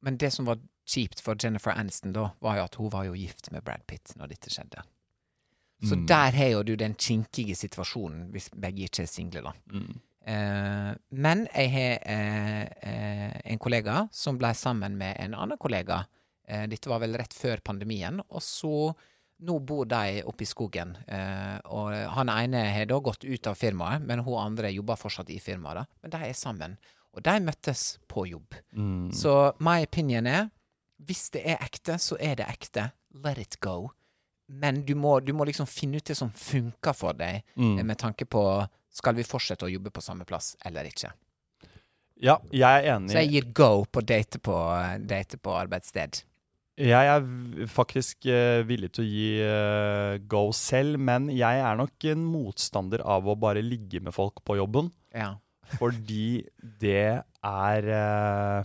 [0.06, 0.62] Men det som var
[0.92, 4.14] kjipt for Jennifer Aniston da, var jo at hun var jo gift med Brad Pitt
[4.18, 4.84] når dette skjedde.
[5.82, 6.06] Så Mm.
[6.08, 9.54] der har jo du den kinkige situasjonen, hvis begge ikke er single, da.
[9.74, 10.00] Mm.
[10.30, 16.04] Eh, men jeg har eh, eh, en kollega som ble sammen med en annen kollega.
[16.48, 18.22] Eh, dette var vel rett før pandemien.
[18.30, 18.94] Og så
[19.42, 20.92] Nå bor de oppe i skogen.
[21.08, 25.30] Eh, og han ene har da gått ut av firmaet, men hun andre jobber fortsatt
[25.34, 25.76] i firmaet.
[25.82, 25.86] da.
[26.04, 26.76] Men de er sammen.
[27.14, 28.54] Og de møttes på jobb.
[28.78, 29.10] Mm.
[29.14, 30.52] Så my opinion er
[31.02, 32.92] hvis det er ekte, så er det ekte.
[33.24, 33.90] Let it go.
[34.48, 37.80] Men du må, du må liksom finne ut det som funker for deg, Mm.
[37.80, 41.12] eh, med tanke på skal vi fortsette å jobbe på samme plass eller ikke.
[42.22, 43.10] Ja, jeg er enig.
[43.10, 44.54] Så jeg gir go på date på,
[45.08, 46.22] date på arbeidssted.
[46.80, 47.26] Jeg er
[47.70, 53.04] faktisk eh, villig til å gi eh, go selv, men jeg er nok en motstander
[53.04, 54.88] av å bare ligge med folk på jobben.
[55.14, 55.34] Ja.
[55.82, 56.42] Fordi
[56.82, 58.64] det er eh,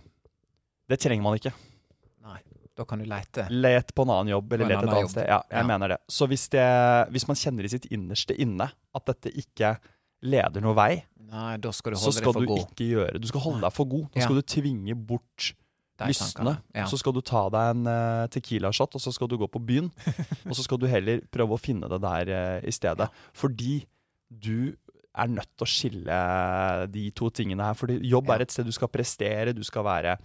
[0.88, 1.52] Det trenger man ikke.
[2.26, 2.38] Nei.
[2.76, 3.46] Da kan du leite.
[3.50, 5.26] Let på en annen jobb, eller let et annet sted.
[5.30, 5.66] Ja, jeg Ja.
[5.66, 5.98] mener det.
[6.12, 6.64] Så hvis, det,
[7.14, 9.74] hvis man kjenner i sitt innerste inne at dette ikke
[10.22, 12.66] leder noe vei, Nei, da skal du så skal deg for du god.
[12.70, 14.04] ikke gjøre Du skal holde deg for god.
[14.14, 14.26] Da Ja.
[14.28, 15.48] skal du tvinge bort
[16.04, 16.56] lystne.
[16.74, 16.84] Ja.
[16.86, 19.90] Så skal du ta deg en uh, Tequila-shot, og så skal du gå på byen.
[20.48, 23.08] og så skal du heller prøve å finne det der uh, i stedet.
[23.32, 23.86] Fordi
[24.28, 24.74] du
[25.16, 26.20] er nødt til å skille
[26.92, 27.74] de to tingene her.
[27.78, 28.34] Fordi jobb Ja.
[28.36, 30.18] er et sted du skal prestere, du skal være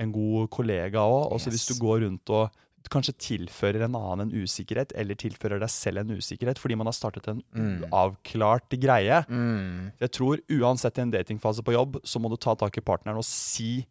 [0.00, 1.32] en god kollega òg.
[1.34, 2.48] Og så hvis du går rundt og
[2.90, 6.96] kanskje tilfører en annen en usikkerhet, eller tilfører deg selv en usikkerhet fordi man har
[6.96, 7.84] startet en Mm.
[7.92, 9.20] uavklart greie.
[9.28, 9.92] Mm.
[10.00, 13.18] Jeg tror uansett i en datingfase på jobb, så må du ta tak i partneren
[13.20, 13.84] og si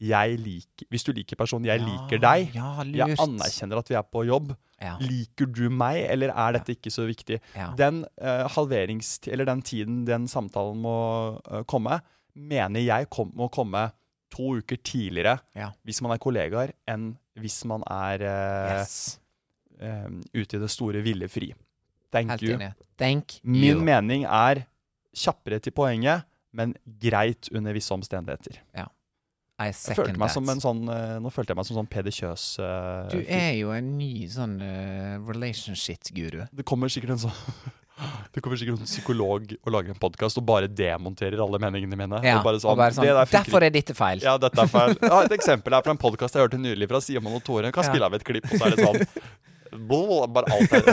[0.00, 2.54] jeg liker, Hvis du liker personen, jeg Ja, liker deg.
[2.54, 4.54] Ja, Jeg anerkjenner at vi er på jobb.
[4.82, 4.96] Ja.
[5.00, 7.38] Liker du meg, eller er dette ikke så viktig?
[7.54, 7.70] Ja.
[7.78, 9.20] Den uh, halverings...
[9.30, 12.00] Eller den tiden den samtalen må uh, komme,
[12.34, 13.92] mener jeg kom, må komme
[14.34, 15.70] to uker tidligere Ja.
[15.86, 19.20] hvis man er kollegaer, enn hvis man er uh, Yes.
[20.34, 21.52] ute i det store ville fri.
[22.12, 22.58] Thank you.
[22.98, 23.82] Thank Min you.
[23.82, 24.64] mening er
[25.14, 26.22] kjappere til poenget,
[26.54, 28.60] men greit under visse omstendigheter.
[28.74, 28.84] I
[29.54, 30.34] Jeg følte meg that.
[30.34, 33.52] som en sånn, eh, nå følte jeg meg som sånn Peder Kjøs Uh, Du er
[33.54, 36.48] jo en ny sånn uh, relationship-guru.
[36.50, 37.38] Det kommer sikkert en sånn
[38.34, 42.18] Det kommer sikkert en psykolog og lager en podkast og bare demonterer alle meningene mine.
[42.26, 44.24] Ja, og bare sånn, og bare sånn Derfor er dette feil.
[44.26, 44.98] Ja, dette er feil.
[45.06, 47.70] Ja, et eksempel er fra en podkast jeg hørte nylig fra Simon og Tore.
[47.74, 49.06] Kan spille av et klipp, og så er det sånn
[50.34, 50.84] Bare alt er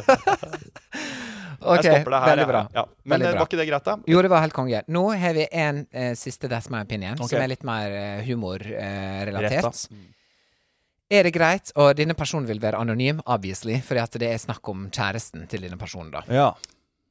[1.62, 2.30] Ok, Jeg stopper det her.
[2.32, 2.62] veldig bra.
[2.74, 2.84] Ja.
[3.03, 3.39] Men Veldig eh, bra.
[3.43, 3.95] var ikke det greit, da?
[4.14, 4.82] Jo, det var helt konge.
[4.88, 7.28] Nå har vi en uh, siste That's my opinion, okay.
[7.36, 9.64] som er litt mer uh, humorrelatert.
[9.91, 9.97] Da.
[11.12, 14.68] er det greit, og denne personen vil være anonym, obviously, fordi at det er snakk
[14.72, 16.24] om kjæresten til denne personen, da.
[16.32, 16.49] Ja.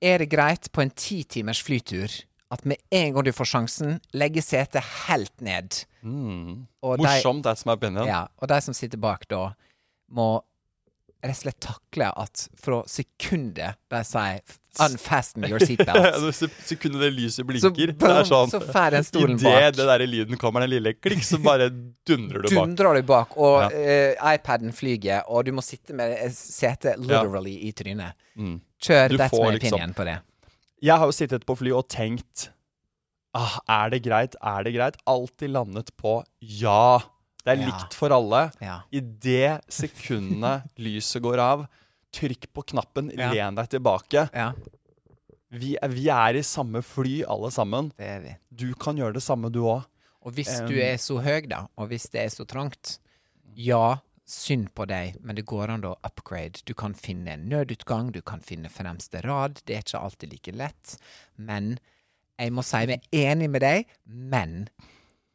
[0.01, 2.09] Er det greit på en ti timers flytur
[2.51, 5.85] at med en gang du får sjansen, legge setet helt ned?
[6.03, 6.65] Mm.
[6.83, 8.07] Og de- Morsomt, that's my opinion.
[8.09, 9.51] Ja, og de som sitter bak da,
[10.11, 10.41] må
[11.23, 14.41] rett og slett takle at fra sekundet de sier
[14.81, 18.61] 'unfasten your seatbelt', Det Sekundet det lyset så, blinker, det er sånn så
[18.95, 19.77] den stolen Idet bak.
[19.77, 21.69] det der lyden kommer, den lille klikk, så bare
[22.07, 22.55] dundrer du bak.
[22.55, 24.15] Dundrer du bak, og Ja.
[24.15, 28.15] uh, iPaden flyger, og du må sitte med setet literally i trynet.
[28.37, 28.61] Mm.
[28.81, 30.19] Kjør Du That's får my liksom- opinion på det.
[30.83, 32.49] Jeg har jo sittet på fly og tenkt
[33.35, 34.35] ah, Er det greit?
[34.43, 34.97] Er det greit?
[35.07, 37.01] Alltid landet på ja.
[37.45, 37.67] Det er Ja.
[37.71, 38.51] likt for alle.
[38.61, 38.81] Ja.
[38.93, 41.67] I det sekundet lyset går av,
[42.13, 43.31] trykk på knappen, Ja.
[43.33, 44.29] len deg tilbake.
[45.51, 47.91] Vi er, vi er i samme fly, alle sammen.
[47.99, 48.35] det er vi.
[48.55, 49.85] Du kan gjøre det samme, du òg.
[50.23, 52.99] Og hvis Um, du er så høy, da, og hvis det er så trangt
[53.57, 53.97] Ja,
[54.31, 56.61] synd på deg, men det går an å upgrade.
[56.65, 59.61] Du kan finne en nødutgang, du kan finne fremste rad.
[59.67, 60.97] Det er ikke alltid like lett.
[61.37, 61.79] Men
[62.39, 64.69] jeg må si meg enig med deg, men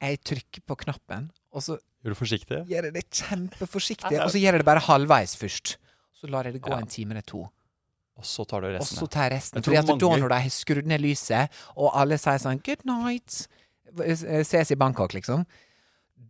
[0.01, 2.57] jeg trykker på knappen, og så Gjør du forsiktig?
[2.69, 5.77] gjør jeg det kjempeforsiktig, og så gjør jeg det bare halvveis først.
[6.15, 6.77] Så lar jeg det gå Ja.
[6.83, 7.45] en time eller to.
[8.17, 8.97] Og så tar du Og resten.
[8.97, 9.57] så tar jeg resten.
[9.59, 12.85] Jeg Fordi at da når de har skrudd ned lyset, og alle sier sånn 'good
[12.85, 13.47] night',
[14.03, 15.45] eh, ses i Bangkok, liksom,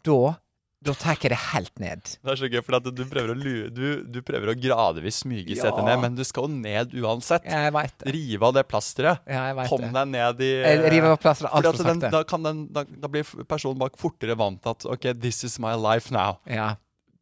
[0.04, 0.38] da
[0.86, 2.04] da tar jeg det helt ned.
[2.22, 5.82] Det er så gøy, for du prøver lue, du, du prøver å gradvis smyge setet
[5.82, 5.86] Ja.
[5.90, 7.44] ned, men du skal jo ned uansett.
[7.50, 8.14] Jeg vet det.
[8.16, 9.20] Rive av det plasteret.
[9.28, 9.92] Ja, jeg vet Kom det.
[9.98, 12.12] deg ned i Jeg river av plasteret alt altfor sakte.
[12.14, 15.58] da, kan den, da, da blir personen bak fortere vant til at OK, this is
[15.60, 16.38] my life now.
[16.46, 16.76] Ja.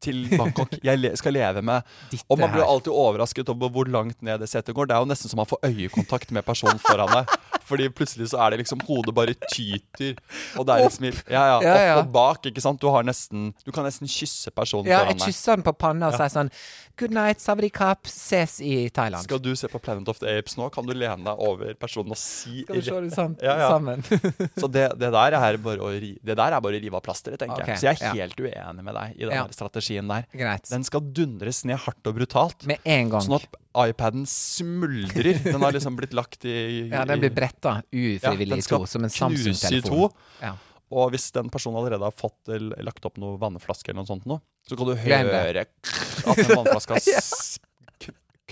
[0.04, 0.74] Til Bangkok.
[0.84, 4.42] Jeg le, skal leve med Ditt Og man blir alltid overrasket over hvor langt ned
[4.44, 4.90] det setet går.
[4.92, 7.32] Det er jo nesten som man får øyekontakt med personen foran deg.
[7.68, 10.18] Fordi plutselig så er det liksom Hodet bare tyter,
[10.60, 11.58] og det er liksom smil Ja, ja.
[11.64, 11.98] Ja, ja.
[12.00, 12.82] Opp og bak, ikke sant.
[12.82, 16.12] Du har nesten Du kan nesten kysse personen Ja, foran jeg kysser den på panna
[16.12, 16.52] og sier sånn
[17.00, 18.06] Good night, Savarikap.
[18.06, 19.26] Ses i Thailand.
[19.26, 22.14] Skal du se på Planet of the Apes nå, kan du lene deg over personen
[22.14, 23.72] og si Skal vi se det sam Ja, ja.
[23.74, 24.04] sammen?
[24.62, 27.06] Så det, det der er bare å ri, det der er bare å rive av
[27.06, 27.82] plasteret, tenker okay, jeg.
[27.82, 28.28] Så jeg er ja.
[28.28, 29.48] helt uenig med deg i den Ja.
[29.56, 30.30] strategien der.
[30.38, 30.70] Greit.
[30.70, 32.68] Den skal dundres ned hardt og brutalt.
[32.70, 33.26] Med en gang.
[33.26, 35.40] Sånn at iPaden smuldrer.
[35.44, 36.56] Den har liksom blitt lagt i
[36.94, 40.12] Ja, den blir i- bretta ufrivillig ja, i to, som en i Samsung-telefon.
[40.44, 40.54] Ja.
[40.94, 44.28] Og hvis den personen allerede har fått eller lagt opp noen vannflaske eller noe sånt
[44.30, 47.24] nå, så kan du høre at den vannflaska ja.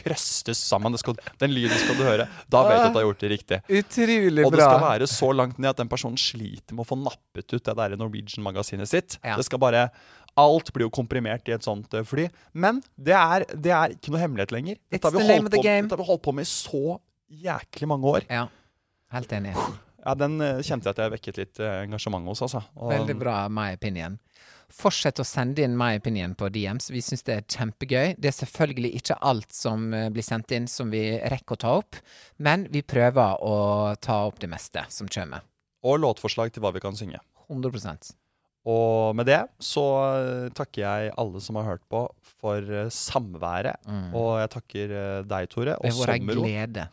[0.02, 0.96] krøstes sammen.
[0.96, 2.26] Det skal, den lyden skal du høre.
[2.50, 3.60] Da vet du at du har gjort det riktig.
[3.70, 4.48] Utrolig bra.
[4.48, 7.54] Og det skal være så langt ned at den personen sliter med å få nappet
[7.54, 9.20] ut det der Norwegian-magasinet sitt.
[9.22, 9.38] Ja.
[9.38, 9.90] Det skal bare
[10.40, 12.30] Alt blir jo komprimert i et sånt eh, fly.
[12.54, 14.78] Men det er, det er ikke noe hemmelighet lenger.
[14.92, 16.98] Dette har, vi holdt på, dette har vi holdt på med i så
[17.32, 18.28] jæklig mange år.
[18.32, 18.46] Ja.
[19.12, 19.56] Helt enig.
[20.02, 22.64] Ja, Den eh, kjente jeg at jeg vekket litt eh, engasjement hos, altså.
[22.80, 24.18] Og- Veldig bra my opinion.
[24.72, 26.88] Fortsett å sende inn my opinion på DMs.
[26.96, 28.14] Vi syns det er kjempegøy.
[28.16, 32.00] Det er selvfølgelig ikke alt som blir sendt inn som vi rekker å ta opp,
[32.40, 33.58] men vi prøver å
[34.00, 35.44] ta opp det meste som kommer.
[35.84, 37.20] Og låtforslag til hva vi kan synge.
[37.52, 38.16] 100
[38.70, 39.84] Og med det så
[40.22, 42.04] eh, takker jeg alle som har hørt på,
[42.42, 42.62] for
[42.94, 43.80] samværet.
[43.82, 44.14] samværet.
[44.18, 46.46] Og jeg takker eh, deg, Tore, og Sommero.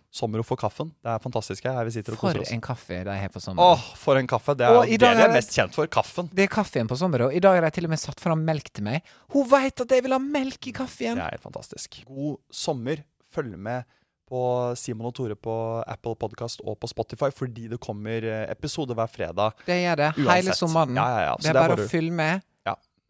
[0.08, 0.94] Sommero for kaffen.
[1.04, 1.82] Det er fantastisk her.
[1.84, 2.52] Vi sitter og For koser oss.
[2.56, 3.76] en kaffe de har på sommeren.
[3.76, 4.56] Åh, for en kaffe.
[4.56, 5.90] Det er det vi er mest kjent for.
[5.92, 6.30] Kaffen.
[6.32, 8.72] Det er kaffen på sommeren, i dag har de til og med satt fram melk
[8.72, 9.04] til meg.
[9.34, 11.20] Hun veit at jeg vil ha melk i kaffen!
[11.20, 12.00] Det er helt fantastisk.
[12.08, 13.04] God sommer.
[13.28, 13.84] Følg med
[14.28, 14.42] på
[14.78, 15.54] Simon og Tore på
[15.88, 19.56] Apple Podcast og på Spotify, fordi det kommer eh, episode hver fredag.
[19.66, 20.10] Det gjør det.
[20.18, 20.34] Uansett.
[20.36, 20.94] Hele sommeren.
[21.00, 21.34] Ja, ja, ja.
[21.40, 22.44] Det er det er bare bare- å følge med.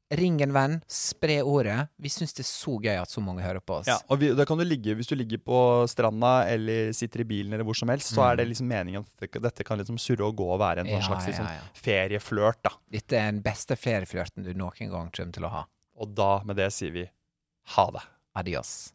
[0.09, 1.91] Ring en venn, spre ordet.
[2.01, 3.91] Vi syns det er så gøy at så mange hører på oss.
[3.91, 5.59] Ja, og vi, da kan du ligge, Hvis du ligger på
[5.93, 9.29] stranda eller sitter i bilen eller hvor som helst, så er det liksom meningen at
[9.37, 11.03] dette, kan liksom surre og gå og være en sånn Mm.
[11.03, 11.69] Ja, slags liksom, ja, ja.
[11.85, 12.63] ferieflørt.
[12.65, 12.71] da.
[12.97, 15.67] Dette er den beste ferieflørten du noen gang kommer til å ha.
[16.01, 17.05] Og da, med det, sier vi
[17.77, 18.07] ha det.
[18.35, 18.95] Adios.